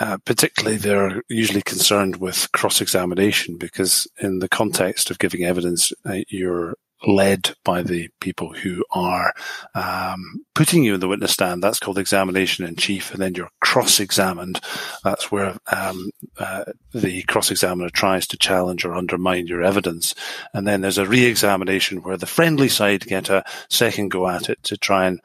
uh, 0.00 0.18
particularly, 0.24 0.76
they're 0.76 1.22
usually 1.28 1.62
concerned 1.62 2.16
with 2.16 2.50
cross 2.52 2.80
examination 2.80 3.56
because, 3.56 4.06
in 4.20 4.38
the 4.38 4.48
context 4.48 5.10
of 5.10 5.18
giving 5.18 5.44
evidence, 5.44 5.92
uh, 6.04 6.18
you're 6.28 6.74
led 7.06 7.54
by 7.64 7.82
the 7.82 8.08
people 8.20 8.52
who 8.52 8.84
are 8.90 9.32
um, 9.74 10.44
putting 10.54 10.84
you 10.84 10.94
in 10.94 11.00
the 11.00 11.08
witness 11.08 11.32
stand. 11.32 11.62
That's 11.62 11.78
called 11.78 11.98
examination 11.98 12.64
in 12.64 12.76
chief, 12.76 13.12
and 13.12 13.20
then 13.20 13.34
you're 13.34 13.50
cross-examined. 13.60 14.60
That's 15.02 15.30
where 15.32 15.56
um, 15.72 16.10
uh, 16.38 16.64
the 16.92 17.22
cross-examiner 17.22 17.90
tries 17.90 18.26
to 18.28 18.36
challenge 18.36 18.84
or 18.84 18.94
undermine 18.94 19.46
your 19.46 19.62
evidence, 19.62 20.14
and 20.52 20.66
then 20.66 20.80
there's 20.80 20.98
a 20.98 21.06
re-examination 21.06 22.02
where 22.02 22.16
the 22.16 22.26
friendly 22.26 22.68
side 22.68 23.06
get 23.06 23.30
a 23.30 23.44
second 23.68 24.10
go 24.10 24.28
at 24.28 24.48
it 24.50 24.62
to 24.64 24.76
try 24.76 25.06
and 25.06 25.20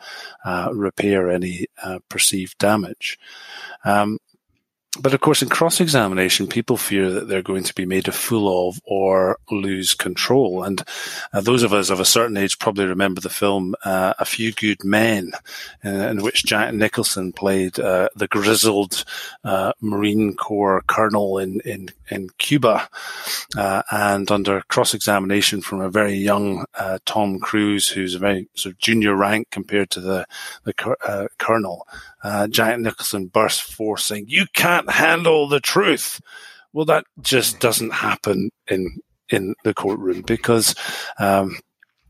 uh, 0.45 0.69
repair 0.73 1.29
any 1.29 1.65
uh, 1.83 1.99
perceived 2.09 2.57
damage. 2.57 3.19
Um, 3.83 4.19
but 4.99 5.13
of 5.13 5.19
course, 5.19 5.41
in 5.41 5.49
cross 5.49 5.81
examination, 5.81 6.47
people 6.47 6.77
fear 6.77 7.09
that 7.11 7.27
they're 7.27 7.41
going 7.41 7.63
to 7.63 7.75
be 7.75 7.85
made 7.85 8.07
a 8.07 8.11
fool 8.11 8.69
of 8.69 8.79
or 8.85 9.37
lose 9.51 9.93
control. 9.93 10.63
And 10.63 10.81
uh, 11.33 11.41
those 11.41 11.63
of 11.63 11.73
us 11.73 11.89
of 11.89 11.99
a 11.99 12.05
certain 12.05 12.37
age 12.37 12.59
probably 12.59 12.85
remember 12.85 13.21
the 13.21 13.29
film 13.29 13.75
uh, 13.83 14.13
A 14.19 14.25
Few 14.25 14.51
Good 14.53 14.83
Men, 14.83 15.31
uh, 15.83 15.89
in 15.89 16.23
which 16.23 16.45
Jack 16.45 16.73
Nicholson 16.73 17.33
played 17.33 17.79
uh, 17.79 18.09
the 18.15 18.27
grizzled 18.27 19.03
uh, 19.43 19.73
Marine 19.81 20.35
Corps 20.35 20.83
colonel 20.87 21.37
in, 21.39 21.59
in, 21.61 21.89
in 22.09 22.29
Cuba. 22.37 22.89
Uh, 23.57 23.81
and 23.91 24.31
under 24.31 24.61
cross 24.61 24.93
examination 24.93 25.61
from 25.61 25.81
a 25.81 25.89
very 25.89 26.15
young 26.15 26.65
Tom 27.05 27.39
Cruise, 27.39 27.89
who's 27.89 28.15
a 28.15 28.19
very 28.19 28.47
sort 28.55 28.73
of 28.73 28.79
junior 28.79 29.15
rank 29.15 29.49
compared 29.51 29.89
to 29.91 30.01
the, 30.01 30.25
the 30.63 30.73
colonel, 31.37 31.87
Jack 32.47 32.79
Nicholson 32.79 33.27
burst 33.27 33.63
forth 33.63 34.01
saying, 34.01 34.25
You 34.27 34.45
can't 34.53 34.89
handle 34.89 35.47
the 35.47 35.59
truth. 35.59 36.21
Well, 36.73 36.85
that 36.85 37.05
just 37.21 37.59
doesn't 37.59 37.93
happen 37.93 38.51
in 38.67 38.97
in 39.29 39.55
the 39.63 39.73
courtroom 39.73 40.21
because 40.21 40.75
um, 41.17 41.57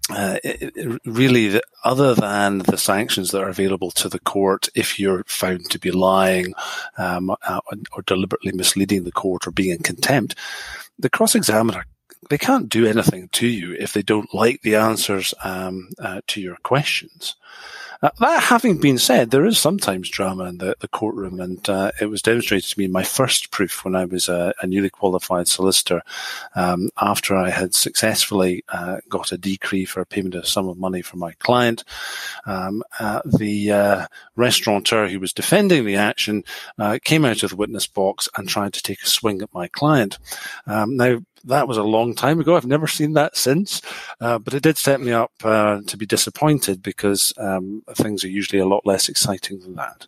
uh, 0.10 0.38
it, 0.44 0.74
it 0.76 1.02
really, 1.06 1.48
the, 1.48 1.62
other 1.84 2.14
than 2.14 2.60
the 2.60 2.78
sanctions 2.78 3.32
that 3.32 3.42
are 3.42 3.50
available 3.50 3.90
to 3.92 4.10
the 4.10 4.20
court 4.20 4.68
if 4.76 5.00
you're 5.00 5.24
found 5.26 5.70
to 5.70 5.80
be 5.80 5.92
lying 5.92 6.54
um, 6.98 7.30
uh, 7.30 7.60
or 7.94 8.02
deliberately 8.06 8.52
misleading 8.52 9.04
the 9.04 9.12
court 9.12 9.48
or 9.48 9.52
being 9.52 9.72
in 9.72 9.84
contempt, 9.84 10.36
the 11.00 11.10
cross-examiner 11.10 11.86
they 12.30 12.38
can't 12.38 12.70
do 12.70 12.86
anything 12.86 13.30
to 13.34 13.48
you 13.48 13.76
if 13.80 13.94
they 13.94 14.02
don't 14.02 14.34
like 14.34 14.62
the 14.62 14.76
answers 14.76 15.34
um, 15.44 15.90
uh, 16.00 16.22
to 16.28 16.42
your 16.42 16.58
questions. 16.64 17.36
Uh, 18.06 18.12
that 18.20 18.44
having 18.44 18.78
been 18.78 19.00
said, 19.00 19.32
there 19.32 19.48
is 19.48 19.58
sometimes 19.58 20.12
drama 20.12 20.44
in 20.44 20.60
the, 20.60 20.76
the 20.80 20.88
courtroom, 20.88 21.40
and 21.40 21.68
uh, 21.68 21.92
it 22.00 22.06
was 22.06 22.22
demonstrated 22.22 22.70
to 22.70 22.78
me 22.78 22.86
in 22.86 22.92
my 22.92 23.02
first 23.02 23.50
proof 23.50 23.84
when 23.84 23.96
I 23.96 24.06
was 24.06 24.30
a, 24.30 24.54
a 24.62 24.68
newly 24.68 24.92
qualified 24.92 25.48
solicitor. 25.48 26.04
Um, 26.54 26.92
after 27.02 27.36
I 27.36 27.50
had 27.50 27.74
successfully 27.74 28.64
uh, 28.70 28.98
got 29.10 29.32
a 29.32 29.40
decree 29.40 29.86
for 29.86 30.02
a 30.02 30.06
payment 30.06 30.36
of 30.36 30.44
a 30.44 30.46
sum 30.46 30.68
of 30.68 30.78
money 30.78 31.02
from 31.02 31.18
my 31.18 31.32
client, 31.40 31.84
um, 32.46 32.84
uh, 33.00 33.22
the 33.26 33.72
uh, 33.72 34.08
restaurateur 34.36 35.08
who 35.08 35.20
was 35.20 35.34
defending 35.34 35.84
the 35.84 35.96
action 35.96 36.44
uh, 36.78 37.00
came 37.04 37.26
out 37.26 37.42
of 37.42 37.50
the 37.50 37.56
witness 37.56 37.88
box 37.88 38.30
and 38.38 38.48
tried 38.48 38.74
to 38.74 38.84
take 38.84 39.02
a 39.02 39.08
swing 39.08 39.42
at 39.42 39.52
my 39.52 39.68
client. 39.68 40.20
Um, 40.68 40.96
now, 40.96 41.22
that 41.46 41.68
was 41.68 41.78
a 41.78 41.84
long 41.84 42.16
time 42.16 42.40
ago. 42.40 42.56
I've 42.56 42.66
never 42.66 42.88
seen 42.88 43.14
that 43.14 43.38
since, 43.38 43.82
uh, 44.20 44.40
but 44.40 44.54
it 44.54 44.64
did 44.64 44.78
set 44.78 45.02
me 45.02 45.12
up 45.12 45.32
uh, 45.44 45.82
to 45.88 45.98
be 45.98 46.06
disappointed 46.06 46.82
because 46.82 47.34
um, 47.38 47.84
things 47.94 48.24
are 48.24 48.30
usually 48.30 48.60
a 48.60 48.68
lot 48.68 48.86
less 48.86 49.10
exciting 49.10 49.60
than 49.60 49.76
that. 49.76 50.08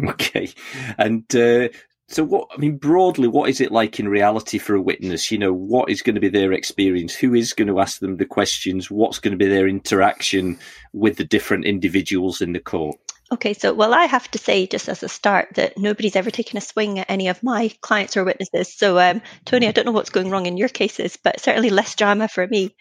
okay, 0.10 0.50
and 0.98 1.24
uh, 1.34 1.68
so 2.08 2.24
what? 2.24 2.48
I 2.54 2.58
mean, 2.58 2.78
broadly, 2.78 3.28
what 3.28 3.50
is 3.50 3.60
it 3.60 3.70
like 3.70 4.00
in 4.00 4.08
reality 4.08 4.58
for 4.58 4.74
a 4.74 4.80
witness? 4.80 5.30
You 5.30 5.38
know, 5.38 5.52
what 5.52 5.90
is 5.90 6.02
going 6.02 6.14
to 6.14 6.20
be 6.20 6.30
their 6.30 6.52
experience? 6.52 7.14
Who 7.14 7.34
is 7.34 7.52
going 7.52 7.68
to 7.68 7.80
ask 7.80 8.00
them 8.00 8.16
the 8.16 8.24
questions? 8.24 8.90
What's 8.90 9.18
going 9.18 9.32
to 9.32 9.38
be 9.38 9.48
their 9.48 9.68
interaction 9.68 10.58
with 10.92 11.16
the 11.16 11.24
different 11.24 11.66
individuals 11.66 12.40
in 12.40 12.52
the 12.52 12.60
court? 12.60 12.96
Okay, 13.30 13.52
so 13.52 13.74
well, 13.74 13.92
I 13.92 14.06
have 14.06 14.30
to 14.30 14.38
say 14.38 14.66
just 14.66 14.88
as 14.88 15.02
a 15.02 15.08
start 15.08 15.50
that 15.56 15.76
nobody's 15.76 16.16
ever 16.16 16.30
taken 16.30 16.56
a 16.56 16.62
swing 16.62 16.98
at 16.98 17.10
any 17.10 17.28
of 17.28 17.42
my 17.42 17.70
clients 17.82 18.16
or 18.16 18.24
witnesses. 18.24 18.72
So, 18.74 18.98
um, 18.98 19.20
Tony, 19.44 19.68
I 19.68 19.72
don't 19.72 19.84
know 19.84 19.92
what's 19.92 20.08
going 20.08 20.30
wrong 20.30 20.46
in 20.46 20.56
your 20.56 20.70
cases, 20.70 21.18
but 21.22 21.40
certainly 21.40 21.68
less 21.68 21.94
drama 21.94 22.28
for 22.28 22.46
me. 22.46 22.74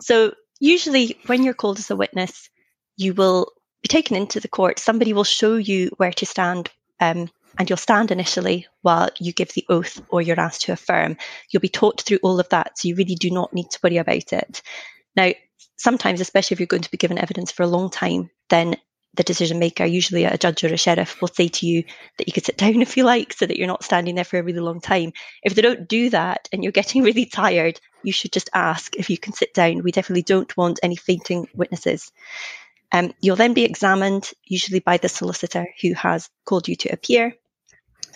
So, 0.00 0.34
usually 0.58 1.16
when 1.26 1.44
you're 1.44 1.54
called 1.54 1.78
as 1.78 1.90
a 1.90 1.96
witness, 1.96 2.50
you 2.96 3.14
will 3.14 3.52
be 3.80 3.88
taken 3.88 4.16
into 4.16 4.40
the 4.40 4.48
court. 4.48 4.80
Somebody 4.80 5.12
will 5.12 5.24
show 5.24 5.54
you 5.54 5.90
where 5.98 6.12
to 6.14 6.26
stand, 6.26 6.68
um, 6.98 7.30
and 7.56 7.70
you'll 7.70 7.76
stand 7.76 8.10
initially 8.10 8.66
while 8.82 9.10
you 9.20 9.32
give 9.32 9.52
the 9.52 9.66
oath 9.68 10.02
or 10.08 10.20
you're 10.20 10.40
asked 10.40 10.62
to 10.62 10.72
affirm. 10.72 11.16
You'll 11.50 11.60
be 11.60 11.68
taught 11.68 12.00
through 12.02 12.18
all 12.24 12.40
of 12.40 12.48
that, 12.48 12.76
so 12.76 12.88
you 12.88 12.96
really 12.96 13.14
do 13.14 13.30
not 13.30 13.54
need 13.54 13.70
to 13.70 13.78
worry 13.84 13.98
about 13.98 14.32
it. 14.32 14.62
Now, 15.14 15.30
sometimes, 15.76 16.20
especially 16.20 16.56
if 16.56 16.60
you're 16.60 16.66
going 16.66 16.82
to 16.82 16.90
be 16.90 16.98
given 16.98 17.18
evidence 17.18 17.52
for 17.52 17.62
a 17.62 17.68
long 17.68 17.88
time, 17.88 18.30
then 18.48 18.76
the 19.16 19.22
decision 19.22 19.58
maker, 19.58 19.84
usually 19.84 20.24
a 20.24 20.38
judge 20.38 20.62
or 20.64 20.72
a 20.72 20.76
sheriff, 20.76 21.20
will 21.20 21.28
say 21.28 21.48
to 21.48 21.66
you 21.66 21.84
that 22.18 22.26
you 22.26 22.32
could 22.32 22.44
sit 22.44 22.56
down 22.64 22.82
if 22.82 22.96
you 22.96 23.04
like 23.04 23.32
so 23.32 23.46
that 23.46 23.58
you're 23.58 23.66
not 23.66 23.84
standing 23.84 24.14
there 24.14 24.24
for 24.24 24.38
a 24.38 24.42
really 24.42 24.60
long 24.60 24.80
time. 24.80 25.12
If 25.42 25.54
they 25.54 25.62
don't 25.62 25.88
do 25.88 26.10
that 26.10 26.48
and 26.52 26.62
you're 26.62 26.72
getting 26.72 27.02
really 27.04 27.26
tired, 27.26 27.80
you 28.02 28.12
should 28.12 28.32
just 28.32 28.50
ask 28.54 28.96
if 28.96 29.10
you 29.10 29.18
can 29.18 29.32
sit 29.32 29.54
down. 29.54 29.82
We 29.82 29.92
definitely 29.92 30.22
don't 30.22 30.56
want 30.56 30.80
any 30.82 30.96
fainting 30.96 31.48
witnesses. 31.54 32.12
Um, 32.92 33.12
you'll 33.20 33.36
then 33.36 33.54
be 33.54 33.64
examined, 33.64 34.30
usually 34.44 34.80
by 34.80 34.96
the 34.96 35.08
solicitor 35.08 35.66
who 35.82 35.94
has 35.94 36.30
called 36.44 36.68
you 36.68 36.76
to 36.76 36.90
appear. 36.90 37.34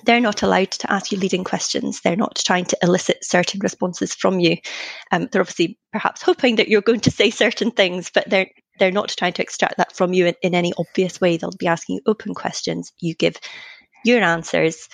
They're 0.04 0.20
not 0.20 0.42
allowed 0.42 0.70
to 0.70 0.92
ask 0.92 1.12
you 1.12 1.18
leading 1.18 1.44
questions. 1.44 2.00
They're 2.00 2.16
not 2.16 2.40
trying 2.44 2.64
to 2.66 2.78
elicit 2.82 3.24
certain 3.24 3.60
responses 3.60 4.14
from 4.14 4.38
you. 4.38 4.56
Um, 5.10 5.28
they're 5.30 5.42
obviously 5.42 5.78
perhaps 5.92 6.22
hoping 6.22 6.56
that 6.56 6.68
you're 6.68 6.80
going 6.80 7.00
to 7.00 7.10
say 7.10 7.30
certain 7.30 7.70
things, 7.70 8.10
but 8.10 8.28
they're 8.30 8.50
they're 8.78 8.90
not 8.90 9.08
trying 9.08 9.34
to 9.34 9.42
extract 9.42 9.76
that 9.78 9.92
from 9.94 10.12
you 10.12 10.26
in, 10.26 10.34
in 10.42 10.54
any 10.54 10.72
obvious 10.76 11.20
way. 11.20 11.36
They'll 11.36 11.50
be 11.50 11.66
asking 11.66 11.96
you 11.96 12.02
open 12.06 12.34
questions. 12.34 12.92
You 12.98 13.14
give 13.14 13.36
your 14.04 14.22
answers. 14.22 14.88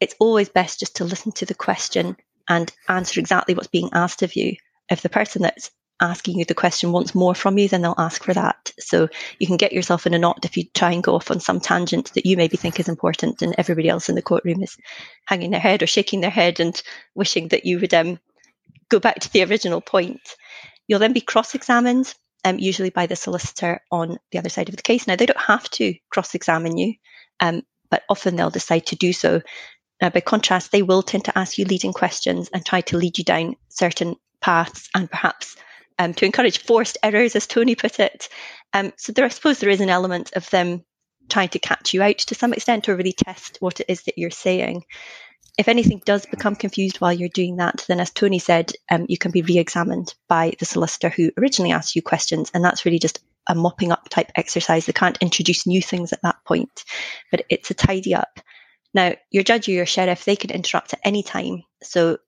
It's 0.00 0.14
always 0.18 0.48
best 0.48 0.80
just 0.80 0.96
to 0.96 1.04
listen 1.04 1.32
to 1.32 1.46
the 1.46 1.54
question 1.54 2.16
and 2.48 2.72
answer 2.88 3.20
exactly 3.20 3.54
what's 3.54 3.68
being 3.68 3.90
asked 3.92 4.22
of 4.22 4.34
you. 4.34 4.56
If 4.90 5.02
the 5.02 5.08
person 5.08 5.42
that's 5.42 5.70
asking 6.00 6.38
you 6.38 6.44
the 6.44 6.54
question 6.54 6.92
wants 6.92 7.14
more 7.14 7.34
from 7.34 7.58
you, 7.58 7.68
then 7.68 7.82
they'll 7.82 7.94
ask 7.98 8.24
for 8.24 8.32
that. 8.32 8.72
So 8.78 9.08
you 9.38 9.46
can 9.46 9.58
get 9.58 9.72
yourself 9.72 10.06
in 10.06 10.14
a 10.14 10.18
knot 10.18 10.44
if 10.44 10.56
you 10.56 10.64
try 10.74 10.92
and 10.92 11.02
go 11.02 11.14
off 11.14 11.30
on 11.30 11.40
some 11.40 11.60
tangent 11.60 12.12
that 12.14 12.26
you 12.26 12.36
maybe 12.36 12.56
think 12.56 12.80
is 12.80 12.88
important 12.88 13.42
and 13.42 13.54
everybody 13.58 13.88
else 13.88 14.08
in 14.08 14.14
the 14.14 14.22
courtroom 14.22 14.62
is 14.62 14.76
hanging 15.26 15.50
their 15.50 15.60
head 15.60 15.82
or 15.82 15.86
shaking 15.86 16.20
their 16.20 16.30
head 16.30 16.58
and 16.58 16.82
wishing 17.14 17.48
that 17.48 17.66
you 17.66 17.78
would 17.78 17.92
um, 17.92 18.18
go 18.88 18.98
back 18.98 19.20
to 19.20 19.32
the 19.32 19.44
original 19.44 19.80
point. 19.80 20.22
You'll 20.88 20.98
then 20.98 21.12
be 21.12 21.20
cross 21.20 21.54
examined 21.54 22.14
um, 22.44 22.58
usually 22.58 22.90
by 22.90 23.06
the 23.06 23.16
solicitor 23.16 23.80
on 23.90 24.18
the 24.32 24.38
other 24.38 24.48
side 24.48 24.68
of 24.68 24.76
the 24.76 24.82
case. 24.82 25.06
Now, 25.06 25.16
they 25.16 25.26
don't 25.26 25.40
have 25.40 25.68
to 25.70 25.94
cross 26.10 26.34
examine 26.34 26.76
you, 26.76 26.94
um, 27.40 27.62
but 27.90 28.02
often 28.08 28.36
they'll 28.36 28.50
decide 28.50 28.86
to 28.86 28.96
do 28.96 29.12
so. 29.12 29.42
Now, 30.00 30.10
by 30.10 30.20
contrast, 30.20 30.72
they 30.72 30.82
will 30.82 31.02
tend 31.02 31.26
to 31.26 31.38
ask 31.38 31.58
you 31.58 31.64
leading 31.64 31.92
questions 31.92 32.48
and 32.52 32.64
try 32.64 32.80
to 32.82 32.96
lead 32.96 33.18
you 33.18 33.24
down 33.24 33.56
certain 33.68 34.16
paths 34.40 34.88
and 34.94 35.10
perhaps 35.10 35.56
um, 35.98 36.14
to 36.14 36.24
encourage 36.24 36.64
forced 36.64 36.96
errors, 37.02 37.36
as 37.36 37.46
Tony 37.46 37.74
put 37.74 38.00
it. 38.00 38.28
Um, 38.72 38.92
so, 38.96 39.12
there, 39.12 39.26
I 39.26 39.28
suppose 39.28 39.58
there 39.58 39.70
is 39.70 39.80
an 39.80 39.90
element 39.90 40.32
of 40.34 40.48
them 40.50 40.84
trying 41.28 41.50
to 41.50 41.58
catch 41.58 41.94
you 41.94 42.02
out 42.02 42.18
to 42.18 42.34
some 42.34 42.52
extent 42.52 42.88
or 42.88 42.96
really 42.96 43.12
test 43.12 43.58
what 43.60 43.80
it 43.80 43.86
is 43.88 44.02
that 44.02 44.18
you're 44.18 44.30
saying 44.30 44.84
if 45.58 45.68
anything 45.68 46.02
does 46.04 46.26
become 46.26 46.56
confused 46.56 46.98
while 46.98 47.12
you're 47.12 47.28
doing 47.28 47.56
that, 47.56 47.84
then 47.88 48.00
as 48.00 48.10
Tony 48.10 48.38
said, 48.38 48.72
um, 48.90 49.06
you 49.08 49.18
can 49.18 49.30
be 49.30 49.42
re-examined 49.42 50.14
by 50.28 50.54
the 50.58 50.64
solicitor 50.64 51.08
who 51.08 51.30
originally 51.38 51.72
asked 51.72 51.96
you 51.96 52.02
questions, 52.02 52.50
and 52.54 52.64
that's 52.64 52.84
really 52.84 52.98
just 52.98 53.20
a 53.48 53.54
mopping 53.54 53.92
up 53.92 54.08
type 54.08 54.30
exercise. 54.36 54.86
They 54.86 54.92
can't 54.92 55.18
introduce 55.20 55.66
new 55.66 55.82
things 55.82 56.12
at 56.12 56.22
that 56.22 56.36
point, 56.46 56.84
but 57.30 57.44
it's 57.48 57.70
a 57.70 57.74
tidy 57.74 58.14
up. 58.14 58.40
Now, 58.94 59.14
your 59.30 59.44
judge 59.44 59.68
or 59.68 59.72
your 59.72 59.86
sheriff, 59.86 60.24
they 60.24 60.36
can 60.36 60.50
interrupt 60.50 60.92
at 60.92 61.00
any 61.04 61.22
time. 61.22 61.62
So 61.82 62.18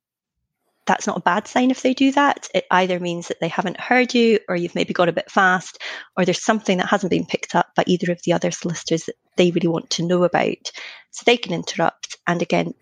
that's 0.87 1.07
not 1.07 1.19
a 1.19 1.23
bad 1.23 1.47
sign 1.47 1.71
if 1.71 1.83
they 1.83 1.95
do 1.95 2.13
that. 2.13 2.49
It 2.55 2.67
either 2.71 2.99
means 2.99 3.29
that 3.29 3.39
they 3.41 3.49
haven't 3.49 3.81
heard 3.81 4.15
you, 4.15 4.41
or 4.49 4.57
you've 4.57 4.75
maybe 4.75 4.93
got 4.93 5.09
a 5.09 5.13
bit 5.13 5.31
fast, 5.31 5.79
or 6.17 6.25
there's 6.25 6.43
something 6.43 6.79
that 6.79 6.89
hasn't 6.89 7.11
been 7.11 7.27
picked 7.27 7.55
up 7.55 7.69
by 7.77 7.85
either 7.87 8.11
of 8.11 8.21
the 8.25 8.33
other 8.33 8.51
solicitors 8.51 9.05
that 9.05 9.15
they 9.37 9.51
really 9.51 9.69
want 9.69 9.91
to 9.91 10.07
know 10.07 10.25
about. 10.25 10.73
So 11.11 11.23
they 11.25 11.37
can 11.37 11.53
interrupt. 11.53 12.17
And 12.27 12.43
again, 12.43 12.75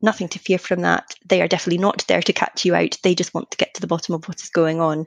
nothing 0.00 0.28
to 0.28 0.38
fear 0.38 0.58
from 0.58 0.82
that. 0.82 1.14
They 1.26 1.42
are 1.42 1.48
definitely 1.48 1.78
not 1.78 2.04
there 2.08 2.22
to 2.22 2.32
catch 2.32 2.64
you 2.64 2.74
out. 2.74 2.98
They 3.02 3.14
just 3.14 3.34
want 3.34 3.50
to 3.50 3.56
get 3.56 3.74
to 3.74 3.80
the 3.80 3.86
bottom 3.86 4.14
of 4.14 4.26
what 4.26 4.40
is 4.40 4.50
going 4.50 4.80
on. 4.80 5.06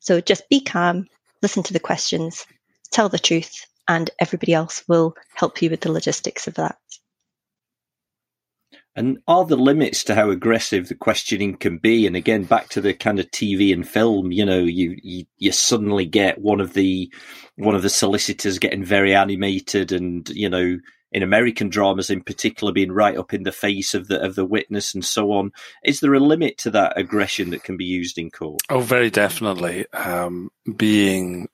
So 0.00 0.20
just 0.20 0.48
be 0.48 0.60
calm, 0.60 1.06
listen 1.42 1.62
to 1.64 1.72
the 1.72 1.80
questions, 1.80 2.46
tell 2.92 3.08
the 3.08 3.18
truth, 3.18 3.66
and 3.88 4.10
everybody 4.20 4.54
else 4.54 4.84
will 4.88 5.14
help 5.34 5.60
you 5.62 5.70
with 5.70 5.80
the 5.80 5.92
logistics 5.92 6.46
of 6.46 6.54
that. 6.54 6.76
And 8.94 9.18
are 9.28 9.44
the 9.44 9.56
limits 9.56 10.02
to 10.04 10.16
how 10.16 10.30
aggressive 10.30 10.88
the 10.88 10.96
questioning 10.96 11.56
can 11.56 11.78
be? 11.78 12.04
And 12.04 12.16
again, 12.16 12.42
back 12.42 12.68
to 12.70 12.80
the 12.80 12.92
kind 12.92 13.20
of 13.20 13.30
TV 13.30 13.72
and 13.72 13.86
film, 13.86 14.32
you 14.32 14.44
know, 14.44 14.58
you, 14.58 14.96
you, 15.02 15.24
you 15.36 15.52
suddenly 15.52 16.04
get 16.04 16.40
one 16.40 16.60
of 16.60 16.72
the, 16.72 17.12
one 17.54 17.76
of 17.76 17.82
the 17.82 17.90
solicitors 17.90 18.58
getting 18.58 18.84
very 18.84 19.14
animated 19.14 19.92
and, 19.92 20.28
you 20.30 20.48
know, 20.48 20.78
in 21.12 21.22
American 21.22 21.68
dramas 21.68 22.10
in 22.10 22.22
particular 22.22 22.72
being 22.72 22.92
right 22.92 23.16
up 23.16 23.32
in 23.32 23.42
the 23.42 23.52
face 23.52 23.94
of 23.94 24.08
the, 24.08 24.20
of 24.22 24.34
the 24.34 24.44
witness 24.44 24.94
and 24.94 25.04
so 25.04 25.32
on. 25.32 25.52
Is 25.84 26.00
there 26.00 26.14
a 26.14 26.20
limit 26.20 26.58
to 26.58 26.70
that 26.72 26.98
aggression 26.98 27.50
that 27.50 27.64
can 27.64 27.76
be 27.76 27.84
used 27.84 28.18
in 28.18 28.30
court? 28.30 28.60
Oh, 28.68 28.80
very 28.80 29.10
definitely. 29.10 29.86
Um, 29.92 30.50
being 30.76 31.48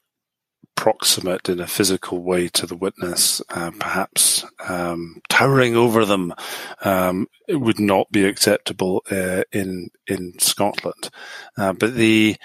proximate 0.77 1.49
in 1.49 1.61
a 1.61 1.67
physical 1.67 2.23
way 2.23 2.49
to 2.49 2.67
the 2.67 2.77
witness, 2.77 3.41
uh, 3.51 3.71
perhaps 3.79 4.45
um, 4.69 5.21
towering 5.29 5.77
over 5.77 6.05
them, 6.05 6.35
um, 6.83 7.29
would 7.49 7.79
not 7.79 8.11
be 8.11 8.25
acceptable 8.25 9.03
uh, 9.11 9.45
in 9.53 9.91
in 10.07 10.39
Scotland. 10.39 11.11
Uh, 11.57 11.73
but 11.73 11.95
the 11.95 12.37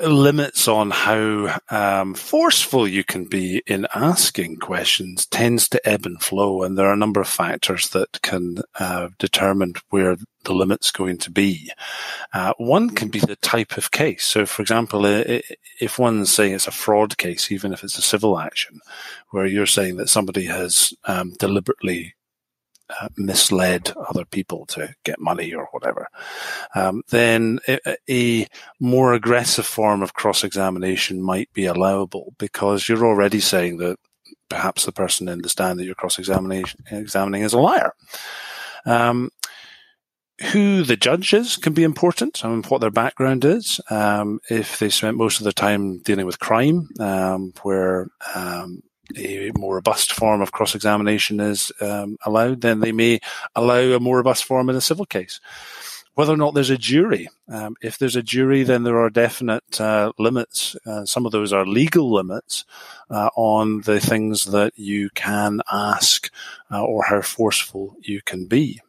limits 0.00 0.66
on 0.66 0.90
how 0.90 1.58
um, 1.70 2.14
forceful 2.14 2.88
you 2.88 3.04
can 3.04 3.24
be 3.24 3.62
in 3.66 3.86
asking 3.94 4.56
questions 4.56 5.26
tends 5.26 5.68
to 5.68 5.88
ebb 5.88 6.06
and 6.06 6.22
flow, 6.22 6.62
and 6.62 6.78
there 6.78 6.86
are 6.86 6.94
a 6.94 6.96
number 6.96 7.20
of 7.20 7.28
factors 7.28 7.90
that 7.90 8.22
can 8.22 8.58
uh, 8.78 9.08
determine 9.18 9.74
where 9.90 10.16
the 10.44 10.54
limit's 10.54 10.90
going 10.90 11.18
to 11.18 11.30
be. 11.30 11.70
Uh, 12.32 12.54
one 12.56 12.90
can 12.90 13.08
be 13.08 13.20
the 13.20 13.36
type 13.36 13.76
of 13.76 13.90
case. 13.90 14.24
So, 14.24 14.46
for 14.46 14.62
example, 14.62 15.04
if 15.04 15.98
one's 15.98 16.32
saying 16.32 16.54
it's 16.54 16.66
a 16.66 16.72
fraud 16.72 17.18
case, 17.18 17.52
even 17.52 17.72
if 17.72 17.84
it's 17.84 17.98
a 17.98 18.02
civil 18.02 18.38
action, 18.38 18.80
where 19.30 19.46
you're 19.46 19.66
saying 19.66 19.96
that 19.96 20.08
somebody 20.08 20.44
has 20.44 20.94
um, 21.04 21.34
deliberately 21.38 22.14
uh, 23.00 23.08
misled 23.16 23.92
other 24.08 24.24
people 24.24 24.66
to 24.66 24.94
get 25.04 25.20
money 25.20 25.54
or 25.54 25.68
whatever, 25.72 26.08
um, 26.74 27.02
then 27.08 27.58
a, 28.08 28.46
more 28.78 29.12
aggressive 29.12 29.66
form 29.66 30.02
of 30.02 30.14
cross 30.14 30.44
examination 30.44 31.22
might 31.22 31.52
be 31.52 31.66
allowable 31.66 32.34
because 32.38 32.88
you're 32.88 33.06
already 33.06 33.40
saying 33.40 33.78
that 33.78 33.98
perhaps 34.48 34.84
the 34.84 34.92
person 34.92 35.28
in 35.28 35.42
the 35.42 35.48
stand 35.48 35.78
that 35.78 35.84
you're 35.84 35.94
cross 35.94 36.18
examining 36.18 36.64
is 37.42 37.52
a 37.52 37.58
liar. 37.58 37.92
Um, 38.86 39.30
who 40.52 40.82
the 40.82 40.96
judge 40.96 41.32
is 41.34 41.56
can 41.56 41.74
be 41.74 41.84
important. 41.84 42.42
Mean, 42.42 42.62
what 42.64 42.80
their 42.80 42.90
background 42.90 43.44
is. 43.44 43.80
Um, 43.90 44.40
if 44.48 44.78
they 44.78 44.88
spent 44.88 45.16
most 45.16 45.38
of 45.38 45.44
their 45.44 45.52
time 45.52 45.98
dealing 45.98 46.26
with 46.26 46.40
crime, 46.40 46.88
um, 46.98 47.52
where 47.62 48.08
um, 48.34 48.82
a 49.16 49.50
more 49.56 49.76
robust 49.76 50.12
form 50.12 50.40
of 50.40 50.52
cross 50.52 50.74
examination 50.74 51.40
is 51.40 51.72
um, 51.80 52.16
allowed, 52.24 52.60
then 52.60 52.80
they 52.80 52.92
may 52.92 53.20
allow 53.54 53.78
a 53.78 54.00
more 54.00 54.18
robust 54.18 54.44
form 54.44 54.68
in 54.70 54.76
a 54.76 54.80
civil 54.80 55.06
case. 55.06 55.40
Whether 56.14 56.34
or 56.34 56.36
not 56.36 56.54
there's 56.54 56.70
a 56.70 56.76
jury, 56.76 57.28
um, 57.48 57.76
if 57.80 57.96
there's 57.96 58.16
a 58.16 58.22
jury, 58.22 58.62
then 58.62 58.82
there 58.82 58.98
are 58.98 59.10
definite 59.10 59.80
uh, 59.80 60.12
limits. 60.18 60.76
Uh, 60.84 61.04
some 61.06 61.24
of 61.24 61.32
those 61.32 61.52
are 61.52 61.64
legal 61.64 62.12
limits 62.12 62.64
uh, 63.08 63.30
on 63.36 63.82
the 63.82 64.00
things 64.00 64.46
that 64.46 64.72
you 64.76 65.08
can 65.14 65.60
ask 65.70 66.30
uh, 66.70 66.84
or 66.84 67.04
how 67.04 67.22
forceful 67.22 67.96
you 68.00 68.20
can 68.22 68.46
be. 68.46 68.80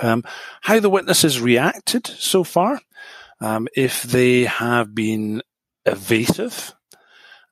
Um, 0.00 0.24
how 0.62 0.80
the 0.80 0.90
witnesses 0.90 1.40
reacted 1.40 2.06
so 2.06 2.42
far, 2.42 2.80
um, 3.40 3.68
if 3.76 4.02
they 4.02 4.44
have 4.44 4.94
been 4.94 5.42
evasive 5.84 6.74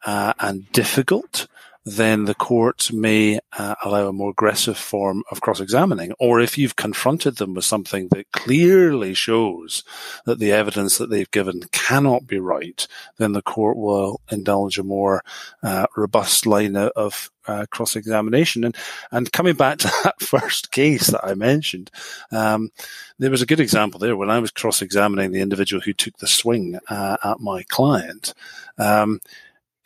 uh, 0.05 0.33
and 0.39 0.71
difficult, 0.73 1.47
then 1.85 2.25
the 2.25 2.35
court 2.35 2.93
may 2.93 3.41
uh, 3.57 3.75
allow 3.85 4.09
a 4.09 4.13
more 4.13 4.31
aggressive 4.31 4.77
form 4.77 5.23
of 5.31 5.41
cross-examining. 5.41 6.13
Or 6.19 6.41
if 6.41 6.59
you've 6.59 6.77
confronted 6.77 7.37
them 7.37 7.55
with 7.55 7.65
something 7.65 8.09
that 8.11 8.31
clearly 8.33 9.15
shows 9.15 9.85
that 10.27 10.39
the 10.39 10.53
evidence 10.53 10.99
that 10.99 11.11
they've 11.11 11.31
given 11.31 11.63
cannot 11.73 12.27
be 12.27 12.39
right, 12.39 12.87
then 13.17 13.33
the 13.33 13.43
court 13.43 13.77
will 13.77 14.21
indulge 14.31 14.79
a 14.79 14.85
more 14.85 15.23
uh, 15.63 15.87
robust 15.97 16.47
line 16.47 16.77
of 16.77 17.31
uh, 17.47 17.65
cross-examination. 17.71 18.63
And 18.65 18.77
and 19.11 19.33
coming 19.33 19.55
back 19.55 19.79
to 19.79 19.93
that 20.05 20.21
first 20.21 20.71
case 20.71 21.09
that 21.09 21.25
I 21.25 21.35
mentioned, 21.35 21.91
um, 22.31 22.71
there 23.19 23.31
was 23.31 23.43
a 23.43 23.47
good 23.47 23.61
example 23.61 23.99
there 23.99 24.17
when 24.17 24.31
I 24.31 24.39
was 24.39 24.51
cross-examining 24.51 25.33
the 25.33 25.41
individual 25.41 25.81
who 25.81 25.95
took 25.95 26.19
the 26.19 26.27
swing 26.27 26.79
uh, 26.89 27.17
at 27.25 27.41
my 27.41 27.63
client. 27.65 28.35
Um, 28.77 29.21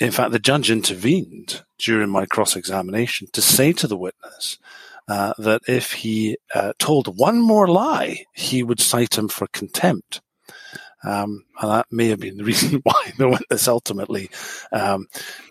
in 0.03 0.11
fact, 0.11 0.33
the 0.33 0.41
judge 0.41 0.69
intervened 0.69 1.62
during 1.79 2.11
my 2.11 2.27
cross 2.27 2.57
examination 2.57 3.29
to 3.33 3.41
say 3.41 3.73
to 3.73 3.87
the 3.87 3.97
witness 3.97 4.59
uh, 5.07 5.33
that 5.38 5.62
if 5.69 5.93
he 5.93 6.37
uh, 6.55 6.73
told 6.81 7.19
one 7.19 7.41
more 7.41 7.69
lie, 7.69 8.25
he 8.35 8.65
would 8.65 8.81
cite 8.81 9.17
him 9.17 9.29
for 9.29 9.47
contempt. 9.53 10.21
Um, 11.05 11.45
and 11.61 11.71
that 11.71 11.87
may 11.91 12.09
have 12.09 12.19
been 12.19 12.37
the 12.37 12.45
reason 12.53 12.81
why 12.83 13.12
the 13.17 13.29
witness 13.29 13.69
ultimately 13.69 14.29
um, 14.73 15.07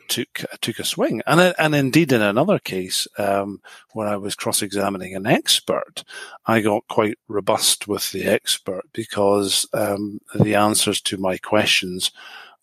took 0.09 0.43
took 0.59 0.79
a 0.79 0.83
swing. 0.83 1.21
And 1.25 1.53
and 1.57 1.73
indeed, 1.73 2.11
in 2.11 2.21
another 2.21 2.59
case 2.59 3.07
um, 3.17 3.61
where 3.93 4.07
I 4.07 4.17
was 4.17 4.35
cross 4.35 4.61
examining 4.61 5.15
an 5.15 5.27
expert, 5.27 6.03
I 6.45 6.59
got 6.59 6.87
quite 6.89 7.17
robust 7.29 7.87
with 7.87 8.11
the 8.11 8.25
expert 8.25 8.83
because 8.91 9.65
um, 9.73 10.19
the 10.37 10.55
answers 10.55 10.99
to 11.03 11.17
my 11.17 11.37
questions 11.37 12.11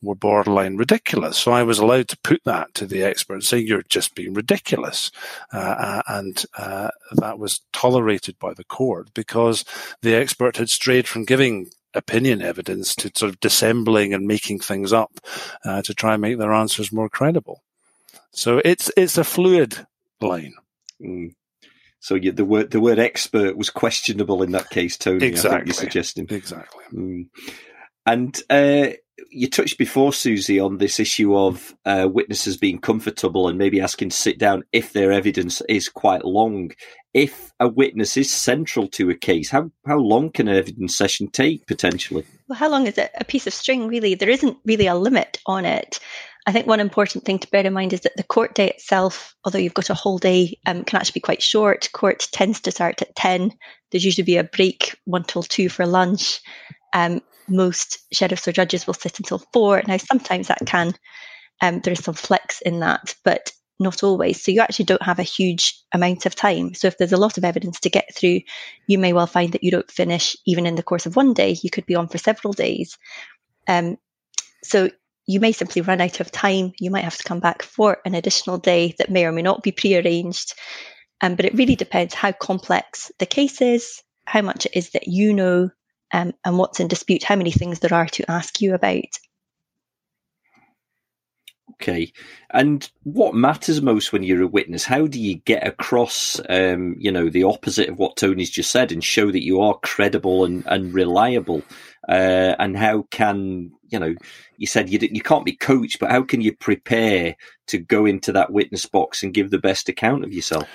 were 0.02 0.14
borderline 0.14 0.76
ridiculous. 0.76 1.37
So 1.38 1.52
I 1.52 1.62
was 1.62 1.78
allowed 1.78 2.08
to 2.08 2.18
put 2.18 2.42
that 2.44 2.74
to 2.74 2.87
the 2.87 3.02
expert, 3.02 3.42
saying 3.42 3.66
you're 3.66 3.82
just 3.82 4.14
being 4.14 4.34
ridiculous, 4.34 5.11
uh, 5.52 5.56
uh, 5.56 6.02
and 6.06 6.44
uh, 6.56 6.90
that 7.12 7.38
was 7.38 7.61
tolerated 7.72 8.38
by 8.38 8.54
the 8.54 8.64
court 8.64 9.12
because 9.14 9.64
the 10.02 10.14
expert 10.14 10.56
had 10.56 10.70
strayed 10.70 11.08
from 11.08 11.24
giving 11.24 11.70
opinion 11.94 12.42
evidence 12.42 12.94
to 12.94 13.11
sort 13.14 13.30
of 13.30 13.40
dissembling 13.40 14.12
and 14.12 14.26
making 14.26 14.61
things 14.61 14.92
up 14.92 15.20
uh, 15.64 15.82
to 15.82 15.94
try 15.94 16.14
and 16.14 16.22
make 16.22 16.38
their 16.38 16.52
answers 16.52 16.92
more 16.92 17.08
credible. 17.08 17.62
So 18.30 18.61
it's 18.64 18.90
it's 18.96 19.18
a 19.18 19.24
fluid 19.24 19.87
line. 20.20 20.54
Mm. 21.00 21.34
So 22.00 22.14
you, 22.14 22.30
the 22.30 22.44
word 22.44 22.70
the 22.70 22.80
word 22.80 22.98
expert 22.98 23.56
was 23.56 23.70
questionable 23.70 24.42
in 24.42 24.52
that 24.52 24.70
case, 24.70 24.96
Tony. 24.96 25.26
Exactly. 25.26 25.50
I 25.50 25.56
think 25.56 25.66
you're 25.66 25.74
suggesting 25.74 26.26
exactly. 26.30 26.84
Mm. 26.92 27.28
And 28.06 28.42
uh, 28.48 28.96
you 29.31 29.48
touched 29.48 29.78
before, 29.78 30.12
Susie, 30.12 30.61
on 30.61 30.78
this 30.78 31.00
issue 31.00 31.37
of 31.37 31.74
uh, 31.85 32.09
witnesses 32.11 32.57
being 32.57 32.78
comfortable 32.78 33.48
and 33.48 33.59
maybe 33.59 33.81
asking 33.81 34.11
to 34.11 34.16
sit 34.16 34.38
down 34.38 34.64
if 34.72 34.92
their 34.92 35.12
evidence 35.12 35.61
is 35.68 35.88
quite 35.88 36.24
long. 36.24 36.72
If 37.14 37.52
a 37.59 37.68
witness 37.68 38.16
is 38.16 38.31
central 38.31 38.87
to 38.88 39.11
a 39.11 39.14
case, 39.14 39.50
how, 39.50 39.70
how 39.87 39.98
long 39.98 40.31
can 40.31 40.48
an 40.48 40.57
evidence 40.57 40.96
session 40.96 41.28
take 41.28 41.66
potentially? 41.66 42.24
Well, 42.48 42.59
how 42.59 42.68
long 42.68 42.87
is 42.87 42.98
it? 42.98 43.11
A 43.18 43.24
piece 43.24 43.46
of 43.46 43.54
string, 43.54 43.88
really. 43.88 44.14
There 44.14 44.28
isn't 44.28 44.59
really 44.64 44.87
a 44.87 44.94
limit 44.94 45.38
on 45.46 45.64
it. 45.64 45.98
I 46.46 46.52
think 46.52 46.66
one 46.66 46.81
important 46.81 47.24
thing 47.24 47.38
to 47.40 47.50
bear 47.50 47.66
in 47.66 47.74
mind 47.74 47.92
is 47.92 48.00
that 48.02 48.16
the 48.16 48.22
court 48.22 48.54
day 48.54 48.70
itself, 48.70 49.35
although 49.44 49.59
you've 49.59 49.74
got 49.74 49.90
a 49.90 49.94
whole 49.94 50.18
day, 50.18 50.59
um, 50.64 50.85
can 50.85 50.98
actually 50.98 51.18
be 51.18 51.20
quite 51.20 51.42
short. 51.42 51.90
Court 51.92 52.26
tends 52.33 52.61
to 52.61 52.70
start 52.70 53.02
at 53.02 53.14
10. 53.16 53.52
There's 53.90 54.04
usually 54.04 54.24
be 54.24 54.38
a 54.38 54.44
break, 54.44 54.96
one 55.04 55.24
till 55.24 55.42
two 55.42 55.68
for 55.68 55.87
lunch. 55.87 56.40
Um, 56.94 57.20
most 57.48 57.98
sheriffs 58.12 58.48
or 58.48 58.52
judges 58.52 58.87
will 58.87 58.94
sit 58.94 59.18
until 59.18 59.38
four. 59.52 59.82
Now, 59.87 59.96
sometimes 59.96 60.48
that 60.48 60.66
can, 60.66 60.94
um, 61.61 61.80
there 61.80 61.92
is 61.92 62.04
some 62.04 62.14
flex 62.14 62.61
in 62.61 62.80
that, 62.80 63.14
but 63.24 63.52
not 63.80 64.02
always. 64.02 64.42
So 64.42 64.50
you 64.50 64.61
actually 64.61 64.87
don't 64.87 65.02
have 65.02 65.18
a 65.18 65.24
huge 65.24 65.74
amount 65.92 66.26
of 66.26 66.34
time. 66.34 66.74
So 66.74 66.88
if 66.88 66.98
there's 66.98 67.12
a 67.12 67.18
lot 67.18 67.38
of 67.38 67.44
evidence 67.44 67.80
to 67.80 67.90
get 67.90 68.14
through, 68.14 68.40
you 68.87 68.98
may 68.98 69.12
well 69.12 69.26
find 69.26 69.52
that 69.52 69.62
you 69.62 69.70
don't 69.70 69.90
finish 69.90 70.37
even 70.46 70.66
in 70.66 70.74
the 70.74 70.82
course 70.82 71.06
of 71.06 71.16
one 71.16 71.32
day. 71.32 71.56
You 71.62 71.70
could 71.70 71.87
be 71.87 71.94
on 71.94 72.08
for 72.08 72.18
several 72.18 72.52
days. 72.52 72.98
Um, 73.68 73.96
so 74.64 74.90
you 75.26 75.40
may 75.40 75.52
simply 75.52 75.82
run 75.82 76.00
out 76.00 76.20
of 76.20 76.32
time. 76.32 76.72
You 76.80 76.90
might 76.90 77.04
have 77.04 77.18
to 77.18 77.24
come 77.24 77.40
back 77.40 77.62
for 77.62 77.98
an 78.04 78.14
additional 78.14 78.58
day 78.58 78.94
that 78.98 79.11
may 79.11 79.26
or 79.26 79.32
may 79.32 79.42
not 79.42 79.62
be 79.62 79.72
prearranged. 79.72 80.54
Um, 81.20 81.34
but 81.34 81.44
it 81.44 81.54
really 81.54 81.76
depends 81.76 82.14
how 82.14 82.32
complex 82.32 83.12
the 83.18 83.26
case 83.26 83.61
is, 83.61 84.02
how 84.24 84.40
much 84.42 84.66
it 84.66 84.72
is 84.74 84.90
that 84.90 85.06
you 85.06 85.34
know, 85.34 85.70
um, 86.12 86.33
and 86.44 86.59
what's 86.59 86.81
in 86.81 86.88
dispute, 86.88 87.23
how 87.23 87.37
many 87.37 87.51
things 87.51 87.81
there 87.81 87.94
are 87.94 88.07
to 88.07 88.31
ask 88.31 88.61
you 88.61 88.75
about. 88.75 89.18
Okay, 91.81 92.12
and 92.51 92.90
what 93.05 93.35
matters 93.35 93.81
most 93.81 94.12
when 94.12 94.25
you're 94.25 94.42
a 94.42 94.49
witness? 94.49 94.85
How 94.85 95.07
do 95.07 95.21
you 95.21 95.37
get 95.37 95.64
across, 95.64 96.40
um, 96.49 96.97
you 96.99 97.12
know, 97.12 97.29
the 97.29 97.44
opposite 97.44 97.88
of 97.88 97.99
what 97.99 98.16
Tony's 98.16 98.51
just 98.51 98.73
said, 98.73 98.90
and 98.90 99.05
show 99.05 99.31
that 99.31 99.44
you 99.44 99.61
are 99.61 99.79
credible 99.79 100.44
and, 100.44 100.64
and 100.66 100.92
reliable? 100.92 101.62
Uh, 102.09 102.57
and 102.59 102.77
how 102.77 103.03
can 103.11 103.71
you 103.90 103.99
know? 103.99 104.14
You 104.57 104.66
said 104.66 104.88
you 104.88 104.99
you 105.01 105.21
can't 105.21 105.44
be 105.44 105.55
coached, 105.55 106.01
but 106.01 106.11
how 106.11 106.23
can 106.23 106.40
you 106.40 106.57
prepare 106.57 107.37
to 107.68 107.79
go 107.79 108.07
into 108.07 108.33
that 108.33 108.53
witness 108.53 108.87
box 108.87 109.23
and 109.23 109.35
give 109.35 109.51
the 109.51 109.59
best 109.59 109.88
account 109.88 110.25
of 110.25 110.33
yourself? 110.33 110.68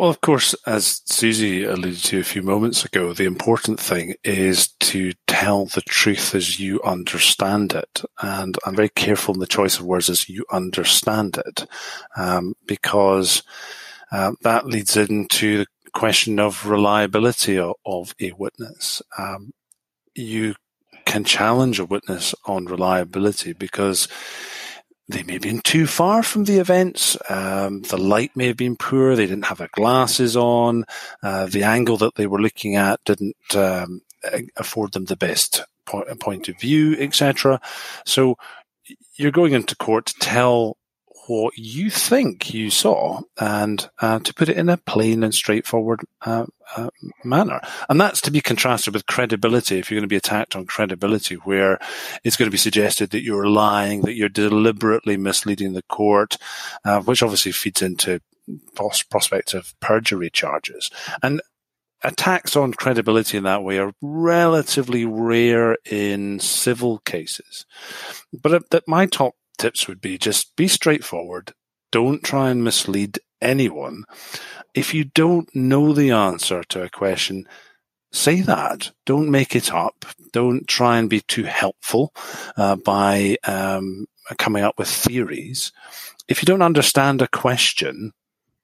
Well, 0.00 0.08
of 0.08 0.22
course, 0.22 0.54
as 0.66 1.02
Susie 1.04 1.62
alluded 1.62 2.02
to 2.04 2.20
a 2.20 2.24
few 2.24 2.40
moments 2.40 2.86
ago, 2.86 3.12
the 3.12 3.26
important 3.26 3.78
thing 3.78 4.14
is 4.24 4.68
to 4.80 5.12
tell 5.26 5.66
the 5.66 5.82
truth 5.82 6.34
as 6.34 6.58
you 6.58 6.80
understand 6.82 7.74
it. 7.74 8.00
And 8.22 8.56
I'm 8.64 8.74
very 8.74 8.88
careful 8.88 9.34
in 9.34 9.40
the 9.40 9.46
choice 9.46 9.78
of 9.78 9.84
words 9.84 10.08
as 10.08 10.26
you 10.26 10.46
understand 10.50 11.36
it, 11.36 11.66
um, 12.16 12.54
because 12.66 13.42
uh, 14.10 14.32
that 14.40 14.64
leads 14.64 14.96
into 14.96 15.58
the 15.58 15.90
question 15.92 16.38
of 16.40 16.66
reliability 16.66 17.58
of, 17.58 17.74
of 17.84 18.14
a 18.22 18.32
witness. 18.32 19.02
Um, 19.18 19.52
you 20.14 20.54
can 21.04 21.24
challenge 21.24 21.78
a 21.78 21.84
witness 21.84 22.34
on 22.46 22.64
reliability 22.64 23.52
because 23.52 24.08
they 25.10 25.22
may 25.22 25.34
have 25.34 25.42
been 25.42 25.60
too 25.60 25.86
far 25.86 26.22
from 26.22 26.44
the 26.44 26.58
events. 26.58 27.16
Um, 27.28 27.82
the 27.82 27.98
light 27.98 28.36
may 28.36 28.46
have 28.46 28.56
been 28.56 28.76
poor. 28.76 29.16
They 29.16 29.26
didn't 29.26 29.46
have 29.46 29.58
their 29.58 29.70
glasses 29.72 30.36
on. 30.36 30.84
Uh, 31.22 31.46
the 31.46 31.64
angle 31.64 31.96
that 31.98 32.14
they 32.14 32.26
were 32.26 32.40
looking 32.40 32.76
at 32.76 33.00
didn't 33.04 33.36
um, 33.54 34.02
afford 34.56 34.92
them 34.92 35.06
the 35.06 35.16
best 35.16 35.64
point, 35.86 36.20
point 36.20 36.48
of 36.48 36.58
view, 36.58 36.96
etc. 36.98 37.60
So 38.04 38.36
you're 39.16 39.30
going 39.30 39.52
into 39.52 39.76
court 39.76 40.06
to 40.06 40.14
tell 40.20 40.76
what 41.30 41.56
you 41.56 41.90
think 41.90 42.52
you 42.52 42.70
saw 42.70 43.20
and 43.38 43.88
uh, 44.00 44.18
to 44.18 44.34
put 44.34 44.48
it 44.48 44.56
in 44.56 44.68
a 44.68 44.76
plain 44.76 45.22
and 45.22 45.32
straightforward 45.32 46.00
uh, 46.26 46.44
uh, 46.76 46.90
manner. 47.22 47.60
And 47.88 48.00
that's 48.00 48.20
to 48.22 48.32
be 48.32 48.40
contrasted 48.40 48.92
with 48.92 49.06
credibility. 49.06 49.78
If 49.78 49.90
you're 49.90 50.00
going 50.00 50.08
to 50.08 50.12
be 50.12 50.16
attacked 50.16 50.56
on 50.56 50.66
credibility, 50.66 51.36
where 51.36 51.78
it's 52.24 52.36
going 52.36 52.48
to 52.48 52.52
be 52.52 52.58
suggested 52.58 53.10
that 53.10 53.22
you're 53.22 53.46
lying, 53.46 54.00
that 54.02 54.14
you're 54.14 54.28
deliberately 54.28 55.16
misleading 55.16 55.74
the 55.74 55.82
court, 55.82 56.36
uh, 56.84 57.00
which 57.02 57.22
obviously 57.22 57.52
feeds 57.52 57.80
into 57.80 58.20
prospects 58.74 59.54
of 59.54 59.78
perjury 59.78 60.30
charges. 60.30 60.90
And 61.22 61.40
attacks 62.02 62.56
on 62.56 62.72
credibility 62.72 63.36
in 63.36 63.44
that 63.44 63.62
way 63.62 63.78
are 63.78 63.92
relatively 64.00 65.04
rare 65.04 65.76
in 65.88 66.40
civil 66.40 66.98
cases. 66.98 67.66
But 68.32 68.74
uh, 68.74 68.80
my 68.88 69.06
top 69.06 69.34
tips 69.60 69.86
would 69.86 70.00
be 70.00 70.16
just 70.16 70.56
be 70.56 70.66
straightforward. 70.66 71.52
Don't 71.92 72.22
try 72.24 72.50
and 72.50 72.64
mislead 72.64 73.18
anyone. 73.42 74.04
If 74.74 74.94
you 74.94 75.04
don't 75.04 75.54
know 75.54 75.92
the 75.92 76.10
answer 76.10 76.62
to 76.64 76.82
a 76.82 76.88
question, 76.88 77.46
say 78.12 78.40
that. 78.40 78.90
Don't 79.04 79.30
make 79.30 79.54
it 79.54 79.72
up. 79.72 80.06
Don't 80.32 80.66
try 80.66 80.98
and 80.98 81.10
be 81.10 81.20
too 81.20 81.44
helpful 81.44 82.12
uh, 82.56 82.76
by 82.76 83.36
um, 83.44 84.06
coming 84.38 84.64
up 84.64 84.78
with 84.78 84.88
theories. 84.88 85.72
If 86.26 86.42
you 86.42 86.46
don't 86.46 86.62
understand 86.62 87.20
a 87.20 87.28
question, 87.28 88.12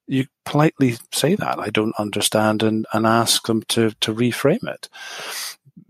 you 0.06 0.26
politely 0.44 0.96
say 1.12 1.34
that 1.34 1.58
I 1.58 1.70
don't 1.70 1.94
understand 1.98 2.62
and, 2.62 2.86
and 2.92 3.06
ask 3.06 3.46
them 3.46 3.62
to, 3.68 3.90
to 4.00 4.14
reframe 4.14 4.66
it. 4.68 4.88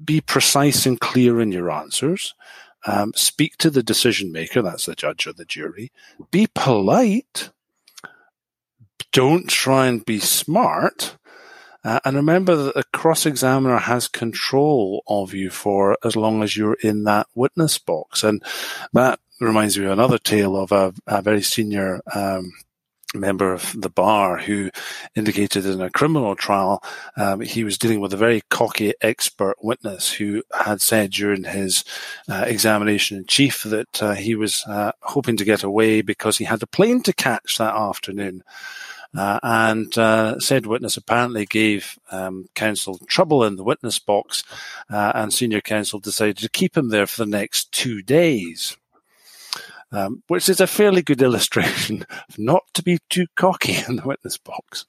Be 0.03 0.21
precise 0.21 0.87
and 0.87 0.99
clear 0.99 1.41
in 1.41 1.53
your 1.53 1.71
answers. 1.71 2.35
Um, 2.87 3.13
speak 3.15 3.57
to 3.59 3.71
the 3.71 3.83
decision 3.83 4.33
maker, 4.33 4.63
that's 4.63 4.87
the 4.87 4.95
judge 4.95 5.27
or 5.27 5.33
the 5.33 5.45
jury. 5.45 5.91
Be 6.31 6.47
polite. 6.55 7.51
Don't 9.13 9.49
try 9.49 9.87
and 9.87 10.05
be 10.05 10.21
smart. 10.21 11.17
Uh, 11.83 12.01
and 12.05 12.17
remember 12.17 12.57
that 12.57 12.75
the 12.75 12.85
cross 12.93 13.27
examiner 13.27 13.79
has 13.79 14.09
control 14.09 15.03
of 15.07 15.35
you 15.35 15.51
for 15.51 15.97
as 16.05 16.17
long 16.17 16.43
as 16.43 16.57
you're 16.57 16.77
in 16.83 17.05
that 17.05 17.29
witness 17.35 17.79
box. 17.79 18.25
And 18.25 18.43
that 18.93 19.21
reminds 19.41 19.79
me 19.79 19.85
of 19.85 19.93
another 19.93 20.19
tale 20.19 20.57
of 20.57 20.73
a, 20.73 20.93
a 21.07 21.23
very 21.23 21.43
senior 21.43 22.01
um, 22.15 22.53
member 23.17 23.53
of 23.53 23.75
the 23.81 23.89
bar 23.89 24.39
who 24.39 24.71
indicated 25.15 25.67
in 25.67 25.81
a 25.81 25.91
criminal 25.91 26.35
trial 26.35 26.83
um, 27.17 27.41
he 27.41 27.65
was 27.65 27.79
dealing 27.79 28.01
with 28.01 28.13
a 28.13 28.17
very 28.17 28.43
cocky 28.51 28.93
expert 29.01 29.57
witness 29.63 30.13
who 30.13 30.43
had 30.53 30.81
said 30.81 31.11
during 31.11 31.45
his 31.45 31.85
uh, 32.29 32.45
examination 32.47 33.19
in 33.19 33.25
chief 33.27 33.63
that 33.65 34.03
uh, 34.03 34.15
he 34.15 34.35
was 34.35 34.65
uh, 34.67 34.93
hoping 35.01 35.37
to 35.37 35.45
get 35.45 35.63
away 35.63 36.03
because 36.03 36.39
he 36.39 36.45
had 36.45 36.63
a 36.63 36.67
plane 36.67 37.03
to 37.03 37.13
catch 37.13 37.59
that 37.59 37.75
afternoon. 37.75 38.43
Uh, 39.17 39.39
and 39.43 39.97
uh, 39.97 40.39
said 40.39 40.67
witness 40.67 40.97
apparently 40.97 41.47
gave 41.47 41.99
um, 42.11 42.49
counsel 42.55 42.99
trouble 43.07 43.45
in 43.45 43.57
the 43.57 43.65
witness 43.65 43.99
box, 43.99 44.45
uh, 44.91 45.13
and 45.15 45.33
senior 45.33 45.61
counsel 45.61 45.99
decided 45.99 46.37
to 46.37 46.51
keep 46.51 46.77
him 46.77 46.91
there 46.91 47.07
for 47.07 47.25
the 47.25 47.31
next 47.31 47.73
two 47.73 48.03
days 48.03 48.77
um, 49.93 50.23
which 50.29 50.49
is 50.49 50.61
a 50.61 50.67
fairly 50.67 51.03
good 51.03 51.23
illustration 51.23 52.05
of 52.29 52.39
not 52.39 52.63
to 52.75 52.83
be 52.83 52.99
too 53.11 53.27
cocky 53.37 53.77
in 53.89 53.97
the 53.97 54.07
witness 54.07 54.39
box. 54.39 54.85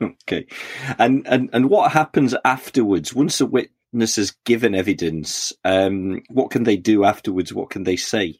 Okay, 0.00 0.46
and 0.98 1.26
and 1.26 1.50
and 1.52 1.70
what 1.70 1.92
happens 1.92 2.34
afterwards 2.44 3.14
once 3.14 3.40
a 3.40 3.46
witness 3.46 4.16
has 4.16 4.32
given 4.44 4.74
evidence? 4.74 5.52
Um, 5.64 6.22
what 6.28 6.50
can 6.50 6.64
they 6.64 6.76
do 6.76 7.04
afterwards? 7.04 7.52
What 7.52 7.70
can 7.70 7.84
they 7.84 7.96
say? 7.96 8.38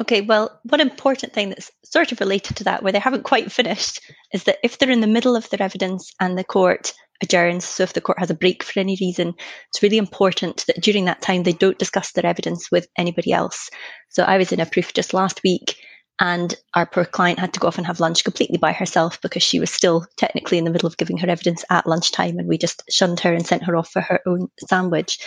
Okay, 0.00 0.22
well, 0.22 0.58
one 0.64 0.80
important 0.80 1.34
thing 1.34 1.50
that's 1.50 1.70
sort 1.84 2.10
of 2.10 2.20
related 2.20 2.56
to 2.56 2.64
that, 2.64 2.82
where 2.82 2.92
they 2.92 2.98
haven't 2.98 3.24
quite 3.24 3.52
finished, 3.52 4.00
is 4.32 4.44
that 4.44 4.58
if 4.62 4.78
they're 4.78 4.90
in 4.90 5.02
the 5.02 5.06
middle 5.06 5.36
of 5.36 5.48
their 5.50 5.62
evidence 5.62 6.14
and 6.18 6.38
the 6.38 6.44
court 6.44 6.94
adjourns. 7.22 7.64
So 7.64 7.82
if 7.82 7.92
the 7.92 8.00
court 8.00 8.18
has 8.18 8.30
a 8.30 8.34
break 8.34 8.62
for 8.62 8.80
any 8.80 8.96
reason, 9.00 9.34
it's 9.68 9.82
really 9.82 9.98
important 9.98 10.64
that 10.66 10.80
during 10.80 11.04
that 11.06 11.22
time 11.22 11.42
they 11.42 11.52
don't 11.52 11.78
discuss 11.78 12.12
their 12.12 12.26
evidence 12.26 12.70
with 12.70 12.88
anybody 12.96 13.32
else. 13.32 13.70
So 14.08 14.22
I 14.22 14.38
was 14.38 14.52
in 14.52 14.60
a 14.60 14.66
proof 14.66 14.92
just 14.92 15.14
last 15.14 15.42
week 15.44 15.76
and 16.20 16.54
our 16.74 16.86
poor 16.86 17.06
client 17.06 17.38
had 17.38 17.54
to 17.54 17.60
go 17.60 17.68
off 17.68 17.78
and 17.78 17.86
have 17.86 18.00
lunch 18.00 18.24
completely 18.24 18.58
by 18.58 18.72
herself 18.72 19.20
because 19.22 19.42
she 19.42 19.58
was 19.58 19.70
still 19.70 20.06
technically 20.18 20.58
in 20.58 20.64
the 20.64 20.70
middle 20.70 20.86
of 20.86 20.98
giving 20.98 21.16
her 21.16 21.28
evidence 21.30 21.64
at 21.70 21.86
lunchtime 21.86 22.38
and 22.38 22.46
we 22.46 22.58
just 22.58 22.82
shunned 22.90 23.20
her 23.20 23.32
and 23.32 23.46
sent 23.46 23.64
her 23.64 23.76
off 23.76 23.90
for 23.90 24.02
her 24.02 24.20
own 24.26 24.48
sandwich. 24.68 25.18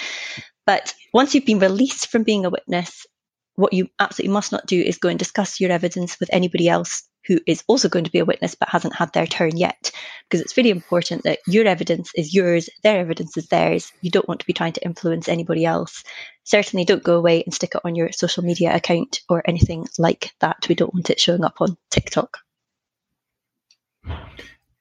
But 0.65 0.93
once 1.13 1.33
you've 1.33 1.45
been 1.45 1.59
released 1.59 2.07
from 2.07 2.23
being 2.23 2.45
a 2.45 2.49
witness, 2.49 3.05
what 3.55 3.73
you 3.73 3.87
absolutely 3.99 4.33
must 4.33 4.51
not 4.51 4.65
do 4.65 4.79
is 4.79 4.97
go 4.97 5.09
and 5.09 5.19
discuss 5.19 5.59
your 5.59 5.71
evidence 5.71 6.19
with 6.19 6.29
anybody 6.31 6.69
else 6.69 7.03
who 7.27 7.39
is 7.47 7.63
also 7.67 7.89
going 7.89 8.05
to 8.05 8.11
be 8.11 8.19
a 8.19 8.25
witness 8.25 8.55
but 8.55 8.69
hasn't 8.69 8.95
had 8.95 9.11
their 9.13 9.27
turn 9.27 9.57
yet. 9.57 9.91
Because 10.29 10.41
it's 10.41 10.57
really 10.57 10.69
important 10.69 11.23
that 11.23 11.39
your 11.47 11.65
evidence 11.65 12.11
is 12.15 12.33
yours, 12.33 12.69
their 12.83 12.99
evidence 12.99 13.37
is 13.37 13.47
theirs. 13.47 13.91
You 14.01 14.11
don't 14.11 14.27
want 14.27 14.41
to 14.41 14.45
be 14.45 14.53
trying 14.53 14.73
to 14.73 14.83
influence 14.83 15.29
anybody 15.29 15.65
else. 15.65 16.03
Certainly 16.43 16.85
don't 16.85 17.03
go 17.03 17.17
away 17.17 17.43
and 17.43 17.53
stick 17.53 17.75
it 17.75 17.81
on 17.83 17.95
your 17.95 18.11
social 18.11 18.43
media 18.43 18.75
account 18.75 19.21
or 19.29 19.41
anything 19.45 19.87
like 19.97 20.31
that. 20.39 20.67
We 20.67 20.75
don't 20.75 20.93
want 20.93 21.09
it 21.09 21.19
showing 21.19 21.43
up 21.43 21.61
on 21.61 21.77
TikTok. 21.89 22.39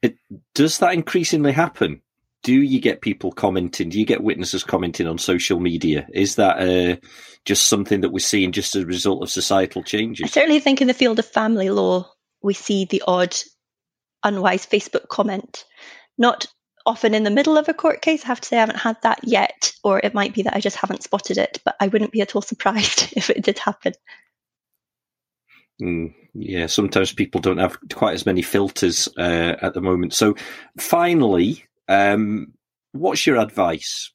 It, 0.03 0.17
does 0.55 0.79
that 0.79 0.95
increasingly 0.95 1.53
happen? 1.53 2.03
Do 2.43 2.61
you 2.61 2.81
get 2.81 3.03
people 3.03 3.31
commenting? 3.31 3.89
Do 3.89 4.01
you 4.01 4.05
get 4.05 4.25
witnesses 4.25 4.65
commenting 4.65 5.07
on 5.07 5.19
social 5.19 5.61
media? 5.61 6.09
Is 6.13 6.35
that 6.37 6.59
uh, 6.59 6.97
just 7.45 7.69
something 7.69 8.01
that 8.01 8.11
we're 8.11 8.19
seeing 8.19 8.51
just 8.51 8.75
as 8.75 8.83
a 8.83 8.87
result 8.87 9.23
of 9.23 9.31
societal 9.31 9.85
changes? 9.85 10.25
I 10.25 10.29
certainly 10.29 10.59
think 10.59 10.81
in 10.81 10.89
the 10.89 10.95
field 10.95 11.21
of 11.21 11.27
family 11.27 11.71
law, 11.71 12.12
we 12.43 12.55
see 12.55 12.85
the 12.85 13.03
odd 13.07 13.37
unwise 14.25 14.67
Facebook 14.67 15.09
comment. 15.09 15.65
Not 16.19 16.47
often 16.87 17.15
in 17.15 17.23
the 17.23 17.31
middle 17.31 17.57
of 17.57 17.69
a 17.69 17.75
court 17.75 18.03
case. 18.03 18.25
I 18.25 18.29
have 18.29 18.41
to 18.41 18.49
say 18.49 18.57
I 18.57 18.61
haven't 18.61 18.77
had 18.77 18.97
that 19.03 19.21
yet, 19.23 19.73
or 19.85 20.01
it 20.03 20.15
might 20.15 20.35
be 20.35 20.43
that 20.43 20.57
I 20.57 20.61
just 20.61 20.77
haven't 20.77 21.03
spotted 21.03 21.39
it, 21.39 21.61
but 21.65 21.77
I 21.81 21.89
wouldn't 21.89 22.13
be 22.13 22.21
at 22.21 22.35
all 22.35 22.43
surprised 22.53 23.13
if 23.17 23.31
it 23.31 23.43
did 23.43 23.59
happen. 23.59 23.95
Mm, 25.81 26.15
yeah, 26.35 26.67
sometimes 26.67 27.13
people 27.13 27.41
don't 27.41 27.59
have 27.59 27.77
quite 27.93 28.15
as 28.15 28.27
many 28.27 28.43
filters 28.43 29.09
uh, 29.19 29.57
at 29.61 29.75
the 29.75 29.81
moment. 29.81 30.13
So, 30.15 30.37
finally, 30.79 31.65
um, 31.89 32.53
what's 32.93 33.27
your 33.27 33.39
advice 33.39 34.13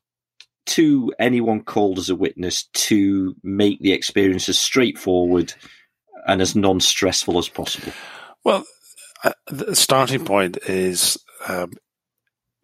to 0.67 1.13
anyone 1.19 1.63
called 1.63 1.97
as 1.97 2.09
a 2.09 2.15
witness 2.15 2.67
to 2.73 3.35
make 3.43 3.79
the 3.81 3.91
experience 3.91 4.49
as 4.49 4.59
straightforward 4.59 5.53
and 6.27 6.41
as 6.41 6.55
non 6.55 6.79
stressful 6.79 7.37
as 7.37 7.49
possible? 7.49 7.91
Well, 8.47 8.63
uh, 9.25 9.33
the 9.47 9.75
starting 9.75 10.23
point 10.23 10.55
is 10.69 11.17
um, 11.49 11.73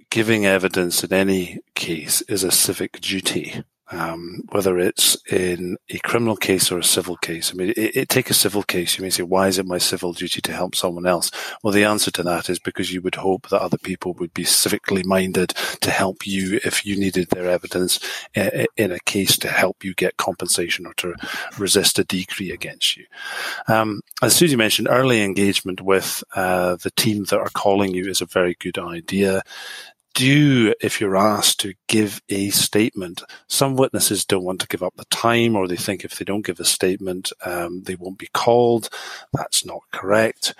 giving 0.10 0.46
evidence 0.46 1.04
in 1.04 1.12
any 1.12 1.60
case 1.76 2.22
is 2.22 2.46
a 2.46 2.52
civic 2.52 3.02
duty 3.02 3.65
um, 3.91 4.41
whether 4.50 4.80
it's 4.80 5.17
in 5.32 5.78
a 5.89 6.00
criminal 6.00 6.36
case 6.36 6.72
or 6.72 6.80
a 6.80 6.84
civil 6.84 7.17
case. 7.17 7.52
I 7.52 7.56
mean, 7.56 7.69
it, 7.69 7.96
it, 7.96 8.10
take 8.10 8.30
a 8.30 8.34
civil 8.34 8.63
case. 8.63 8.98
You 8.98 9.04
may 9.04 9.10
say, 9.10 9.24
why 9.24 9.48
is 9.48 9.60
it 9.60 9.65
my 9.65 9.78
civil 9.78 10.13
duty 10.13 10.41
to 10.41 10.54
help 10.54 10.76
someone 10.76 11.06
else? 11.06 11.32
Well, 11.62 11.74
the 11.74 11.84
answer 11.84 12.10
to 12.12 12.24
that 12.24 12.50
is 12.50 12.60
because 12.60 12.93
you 12.93 13.02
would 13.02 13.15
hope 13.15 13.50
that 13.50 13.62
other 13.62 13.78
people 13.78 14.13
would 14.13 14.34
be 14.34 14.46
civically 14.46 15.06
minded 15.06 15.50
to 15.82 15.91
help 15.91 16.26
you 16.26 16.60
if 16.63 16.86
you 16.86 16.98
needed 16.98 17.30
their 17.30 17.50
evidence 17.50 18.00
in 18.34 18.91
a 18.91 19.00
case 19.02 19.38
to 19.39 19.50
help 19.50 19.84
you 19.84 19.93
get 19.93 20.17
compensation 20.17 20.86
or 20.86 20.93
to 20.96 21.15
resist 21.58 22.00
a 22.00 22.04
decree 22.04 22.52
against 22.52 22.96
you. 22.98 23.06
Um, 23.67 24.02
as 24.22 24.36
Susie 24.36 24.56
mentioned, 24.56 24.88
early 24.89 25.22
engagement 25.22 25.82
with 25.82 26.24
uh, 26.36 26.78
the 26.78 26.91
team 26.91 27.26
that 27.26 27.39
are 27.39 27.50
calling 27.50 27.93
you 27.93 28.10
is 28.10 28.22
a 28.22 28.26
very 28.26 28.56
good 28.60 28.78
idea 28.78 29.43
do, 30.13 30.73
if 30.82 31.02
you're 31.02 31.17
asked 31.17 31.60
to 31.62 31.73
give 31.88 32.21
a 32.30 32.49
statement, 32.49 33.23
some 33.47 33.76
witnesses 33.76 34.26
don't 34.26 34.43
want 34.43 34.62
to 34.62 34.67
give 34.67 34.84
up 34.84 34.93
the 34.95 35.06
time 35.06 35.56
or 35.56 35.67
they 35.67 35.76
think 35.76 36.04
if 36.04 36.17
they 36.17 36.26
don't 36.26 36.45
give 36.45 36.60
a 36.60 36.65
statement, 36.65 37.32
um, 37.45 37.84
they 37.84 37.95
won't 37.95 38.17
be 38.17 38.30
called. 38.34 38.89
That's 39.34 39.65
not 39.65 39.82
correct. 39.91 40.54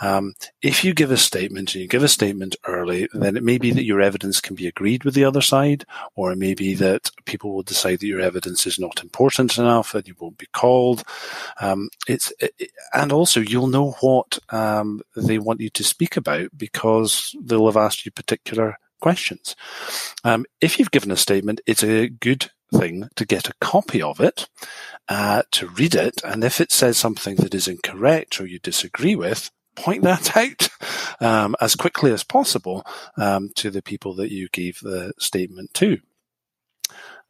Um, 0.00 0.34
if 0.62 0.84
you 0.84 0.94
give 0.94 1.10
a 1.10 1.16
statement 1.16 1.74
and 1.74 1.82
you 1.82 1.88
give 1.88 2.02
a 2.02 2.08
statement 2.08 2.56
early, 2.66 3.08
then 3.12 3.36
it 3.36 3.42
may 3.42 3.58
be 3.58 3.70
that 3.72 3.84
your 3.84 4.00
evidence 4.00 4.40
can 4.40 4.54
be 4.56 4.66
agreed 4.66 5.04
with 5.04 5.14
the 5.14 5.24
other 5.24 5.42
side, 5.42 5.84
or 6.14 6.32
it 6.32 6.38
may 6.38 6.54
be 6.54 6.74
that 6.74 7.10
people 7.24 7.52
will 7.52 7.62
decide 7.62 8.00
that 8.00 8.06
your 8.06 8.20
evidence 8.20 8.66
is 8.66 8.78
not 8.78 9.02
important 9.02 9.58
enough 9.58 9.94
and 9.94 10.06
you 10.06 10.14
won't 10.18 10.38
be 10.38 10.48
called. 10.52 11.02
Um, 11.60 11.88
it's, 12.06 12.32
it, 12.40 12.70
and 12.92 13.12
also 13.12 13.40
you'll 13.40 13.68
know 13.68 13.92
what 14.00 14.38
um, 14.50 15.00
they 15.16 15.38
want 15.38 15.60
you 15.60 15.70
to 15.70 15.84
speak 15.84 16.16
about 16.16 16.50
because 16.56 17.34
they'll 17.40 17.66
have 17.66 17.76
asked 17.76 18.04
you 18.04 18.12
particular 18.12 18.78
questions. 19.00 19.56
Um, 20.24 20.44
if 20.60 20.78
you've 20.78 20.90
given 20.90 21.10
a 21.10 21.16
statement, 21.16 21.60
it's 21.66 21.84
a 21.84 22.08
good 22.08 22.50
thing 22.72 23.08
to 23.16 23.24
get 23.24 23.48
a 23.48 23.54
copy 23.60 24.02
of 24.02 24.20
it, 24.20 24.48
uh, 25.08 25.42
to 25.52 25.68
read 25.68 25.94
it, 25.94 26.20
and 26.24 26.44
if 26.44 26.60
it 26.60 26.70
says 26.70 26.96
something 26.96 27.36
that 27.36 27.54
is 27.54 27.68
incorrect 27.68 28.40
or 28.40 28.46
you 28.46 28.58
disagree 28.58 29.16
with, 29.16 29.50
point 29.76 30.02
that 30.02 30.36
out 30.36 30.68
um, 31.20 31.56
as 31.60 31.74
quickly 31.74 32.12
as 32.12 32.24
possible 32.24 32.84
um, 33.16 33.50
to 33.54 33.70
the 33.70 33.82
people 33.82 34.14
that 34.14 34.30
you 34.30 34.48
gave 34.50 34.80
the 34.80 35.12
statement 35.18 35.72
to. 35.74 35.98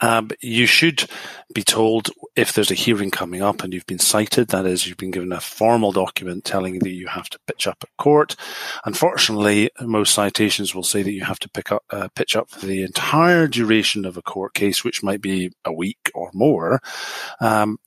Um, 0.01 0.31
you 0.41 0.67
should 0.67 1.09
be 1.53 1.63
told 1.63 2.11
if 2.37 2.53
there's 2.53 2.71
a 2.71 2.75
hearing 2.75 3.11
coming 3.11 3.43
up 3.43 3.63
and 3.63 3.73
you've 3.73 3.87
been 3.87 3.99
cited, 3.99 4.49
that 4.49 4.67
is, 4.67 4.87
you've 4.87 4.97
been 4.97 5.11
given 5.11 5.33
a 5.33 5.41
formal 5.41 5.93
document 5.93 6.45
telling 6.45 6.75
you 6.75 6.81
that 6.81 6.91
you 6.91 7.09
have 7.09 7.29
to 7.31 7.39
pitch 7.47 7.67
up 7.67 7.79
at 7.83 7.97
court. 7.97 8.37
Unfortunately, 8.85 9.71
most 9.81 10.15
citations 10.15 10.75
will 10.75 10.83
say 10.83 11.03
that 11.03 11.13
you 11.13 11.25
have 11.25 11.41
to 11.41 11.49
pick 11.49 11.73
up, 11.73 11.85
uh, 11.91 12.09
pitch 12.15 12.37
up 12.37 12.51
for 12.51 12.67
the 12.67 12.83
entire 12.83 13.49
duration 13.49 14.05
of 14.05 14.17
a 14.17 14.23
court 14.23 14.55
case, 14.55 14.85
which 14.85 15.03
might 15.03 15.21
be 15.21 15.53
a 15.65 15.73
week 15.73 16.11
or 16.15 16.31
more. 16.33 16.81
Um, 17.41 17.79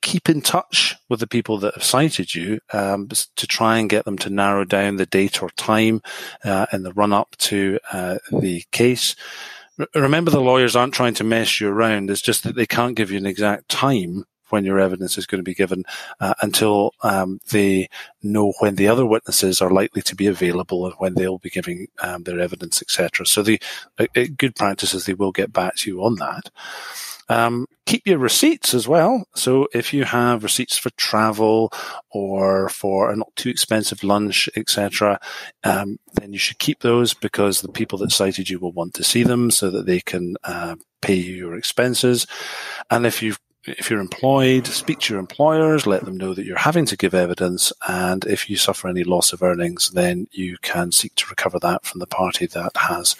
keep 0.00 0.28
in 0.28 0.40
touch 0.40 0.96
with 1.08 1.20
the 1.20 1.26
people 1.26 1.58
that 1.58 1.74
have 1.74 1.82
cited 1.82 2.34
you 2.34 2.60
um, 2.72 3.08
to 3.08 3.46
try 3.46 3.78
and 3.78 3.90
get 3.90 4.04
them 4.04 4.18
to 4.18 4.30
narrow 4.30 4.64
down 4.64 4.96
the 4.96 5.06
date 5.06 5.42
or 5.42 5.50
time 5.50 6.00
uh, 6.44 6.66
in 6.72 6.82
the 6.82 6.92
run 6.92 7.12
up 7.12 7.36
to 7.36 7.78
uh, 7.92 8.18
the 8.30 8.62
case 8.70 9.16
remember 9.94 10.30
the 10.30 10.40
lawyers 10.40 10.76
aren't 10.76 10.94
trying 10.94 11.14
to 11.14 11.24
mess 11.24 11.60
you 11.60 11.68
around. 11.68 12.10
It's 12.10 12.20
just 12.20 12.44
that 12.44 12.54
they 12.54 12.66
can't 12.66 12.96
give 12.96 13.10
you 13.10 13.18
an 13.18 13.26
exact 13.26 13.68
time 13.68 14.24
when 14.50 14.64
your 14.64 14.78
evidence 14.78 15.18
is 15.18 15.26
going 15.26 15.38
to 15.38 15.44
be 15.44 15.54
given 15.54 15.84
uh, 16.20 16.34
until 16.40 16.94
um, 17.02 17.38
they 17.50 17.88
know 18.22 18.52
when 18.60 18.76
the 18.76 18.88
other 18.88 19.04
witnesses 19.04 19.60
are 19.60 19.70
likely 19.70 20.02
to 20.02 20.16
be 20.16 20.26
available 20.26 20.86
and 20.86 20.94
when 20.98 21.14
they'll 21.14 21.38
be 21.38 21.50
giving 21.50 21.86
um, 22.02 22.22
their 22.22 22.40
evidence, 22.40 22.80
etc. 22.80 23.26
So 23.26 23.42
the 23.42 23.60
good 24.36 24.56
practice 24.56 24.94
is 24.94 25.04
they 25.04 25.14
will 25.14 25.32
get 25.32 25.52
back 25.52 25.76
to 25.76 25.90
you 25.90 26.02
on 26.02 26.16
that. 26.16 26.50
Um, 27.28 27.66
keep 27.86 28.06
your 28.06 28.18
receipts 28.18 28.74
as 28.74 28.88
well. 28.88 29.24
So 29.34 29.68
if 29.72 29.92
you 29.92 30.04
have 30.04 30.42
receipts 30.42 30.78
for 30.78 30.90
travel 30.90 31.72
or 32.10 32.68
for 32.68 33.10
a 33.10 33.16
not 33.16 33.34
too 33.36 33.50
expensive 33.50 34.02
lunch, 34.02 34.48
etc., 34.56 35.20
um, 35.64 35.98
then 36.14 36.32
you 36.32 36.38
should 36.38 36.58
keep 36.58 36.80
those 36.80 37.14
because 37.14 37.60
the 37.60 37.68
people 37.68 37.98
that 37.98 38.12
cited 38.12 38.48
you 38.48 38.58
will 38.58 38.72
want 38.72 38.94
to 38.94 39.04
see 39.04 39.22
them 39.22 39.50
so 39.50 39.70
that 39.70 39.86
they 39.86 40.00
can 40.00 40.36
uh, 40.44 40.76
pay 41.02 41.14
you 41.14 41.34
your 41.34 41.56
expenses. 41.56 42.26
And 42.90 43.06
if 43.06 43.22
you've 43.22 43.38
if 43.70 43.90
you're 43.90 44.00
employed, 44.00 44.66
speak 44.66 45.00
to 45.00 45.14
your 45.14 45.20
employers, 45.20 45.86
let 45.86 46.04
them 46.04 46.16
know 46.16 46.34
that 46.34 46.44
you're 46.44 46.58
having 46.58 46.86
to 46.86 46.96
give 46.96 47.14
evidence, 47.14 47.72
and 47.88 48.24
if 48.24 48.48
you 48.48 48.56
suffer 48.56 48.88
any 48.88 49.04
loss 49.04 49.32
of 49.32 49.42
earnings, 49.42 49.90
then 49.90 50.26
you 50.30 50.56
can 50.62 50.92
seek 50.92 51.14
to 51.16 51.26
recover 51.28 51.58
that 51.58 51.84
from 51.84 52.00
the 52.00 52.06
party 52.06 52.46
that 52.46 52.76
has 52.76 53.16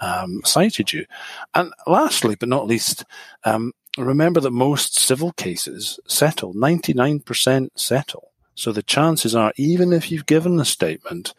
um, 0.00 0.42
cited 0.44 0.92
you. 0.92 1.06
And 1.54 1.72
lastly, 1.86 2.36
but 2.38 2.48
not 2.48 2.66
least, 2.66 3.04
um, 3.44 3.72
remember 3.96 4.40
that 4.40 4.50
most 4.50 4.98
civil 4.98 5.32
cases 5.32 5.98
settle, 6.06 6.54
99% 6.54 7.68
settle. 7.74 8.32
So 8.54 8.72
the 8.72 8.82
chances 8.82 9.34
are, 9.34 9.52
even 9.56 9.92
if 9.92 10.10
you've 10.10 10.26
given 10.26 10.58
a 10.58 10.64
statement, 10.64 11.34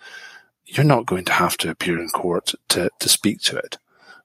you're 0.66 0.86
not 0.86 1.06
going 1.06 1.26
to 1.26 1.34
have 1.34 1.58
to 1.58 1.70
appear 1.70 2.00
in 2.00 2.10
court 2.10 2.54
to, 2.70 2.90
to 3.00 3.10
speak 3.10 3.42
to 3.42 3.58
it. 3.58 3.78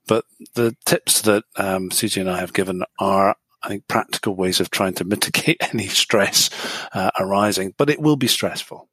But 0.06 0.24
the 0.54 0.76
tips 0.84 1.22
that 1.22 1.44
um, 1.56 1.90
CJ 1.90 2.22
and 2.22 2.30
I 2.30 2.40
have 2.40 2.52
given 2.52 2.82
are 2.98 3.36
I 3.62 3.68
think, 3.68 3.88
practical 3.88 4.34
ways 4.34 4.60
of 4.60 4.70
trying 4.70 4.94
to 4.94 5.04
mitigate 5.04 5.58
any 5.72 5.86
stress 5.88 6.50
uh, 6.92 7.10
arising, 7.18 7.74
but 7.76 7.90
it 7.90 8.00
will 8.00 8.16
be 8.16 8.28
stressful. 8.28 8.88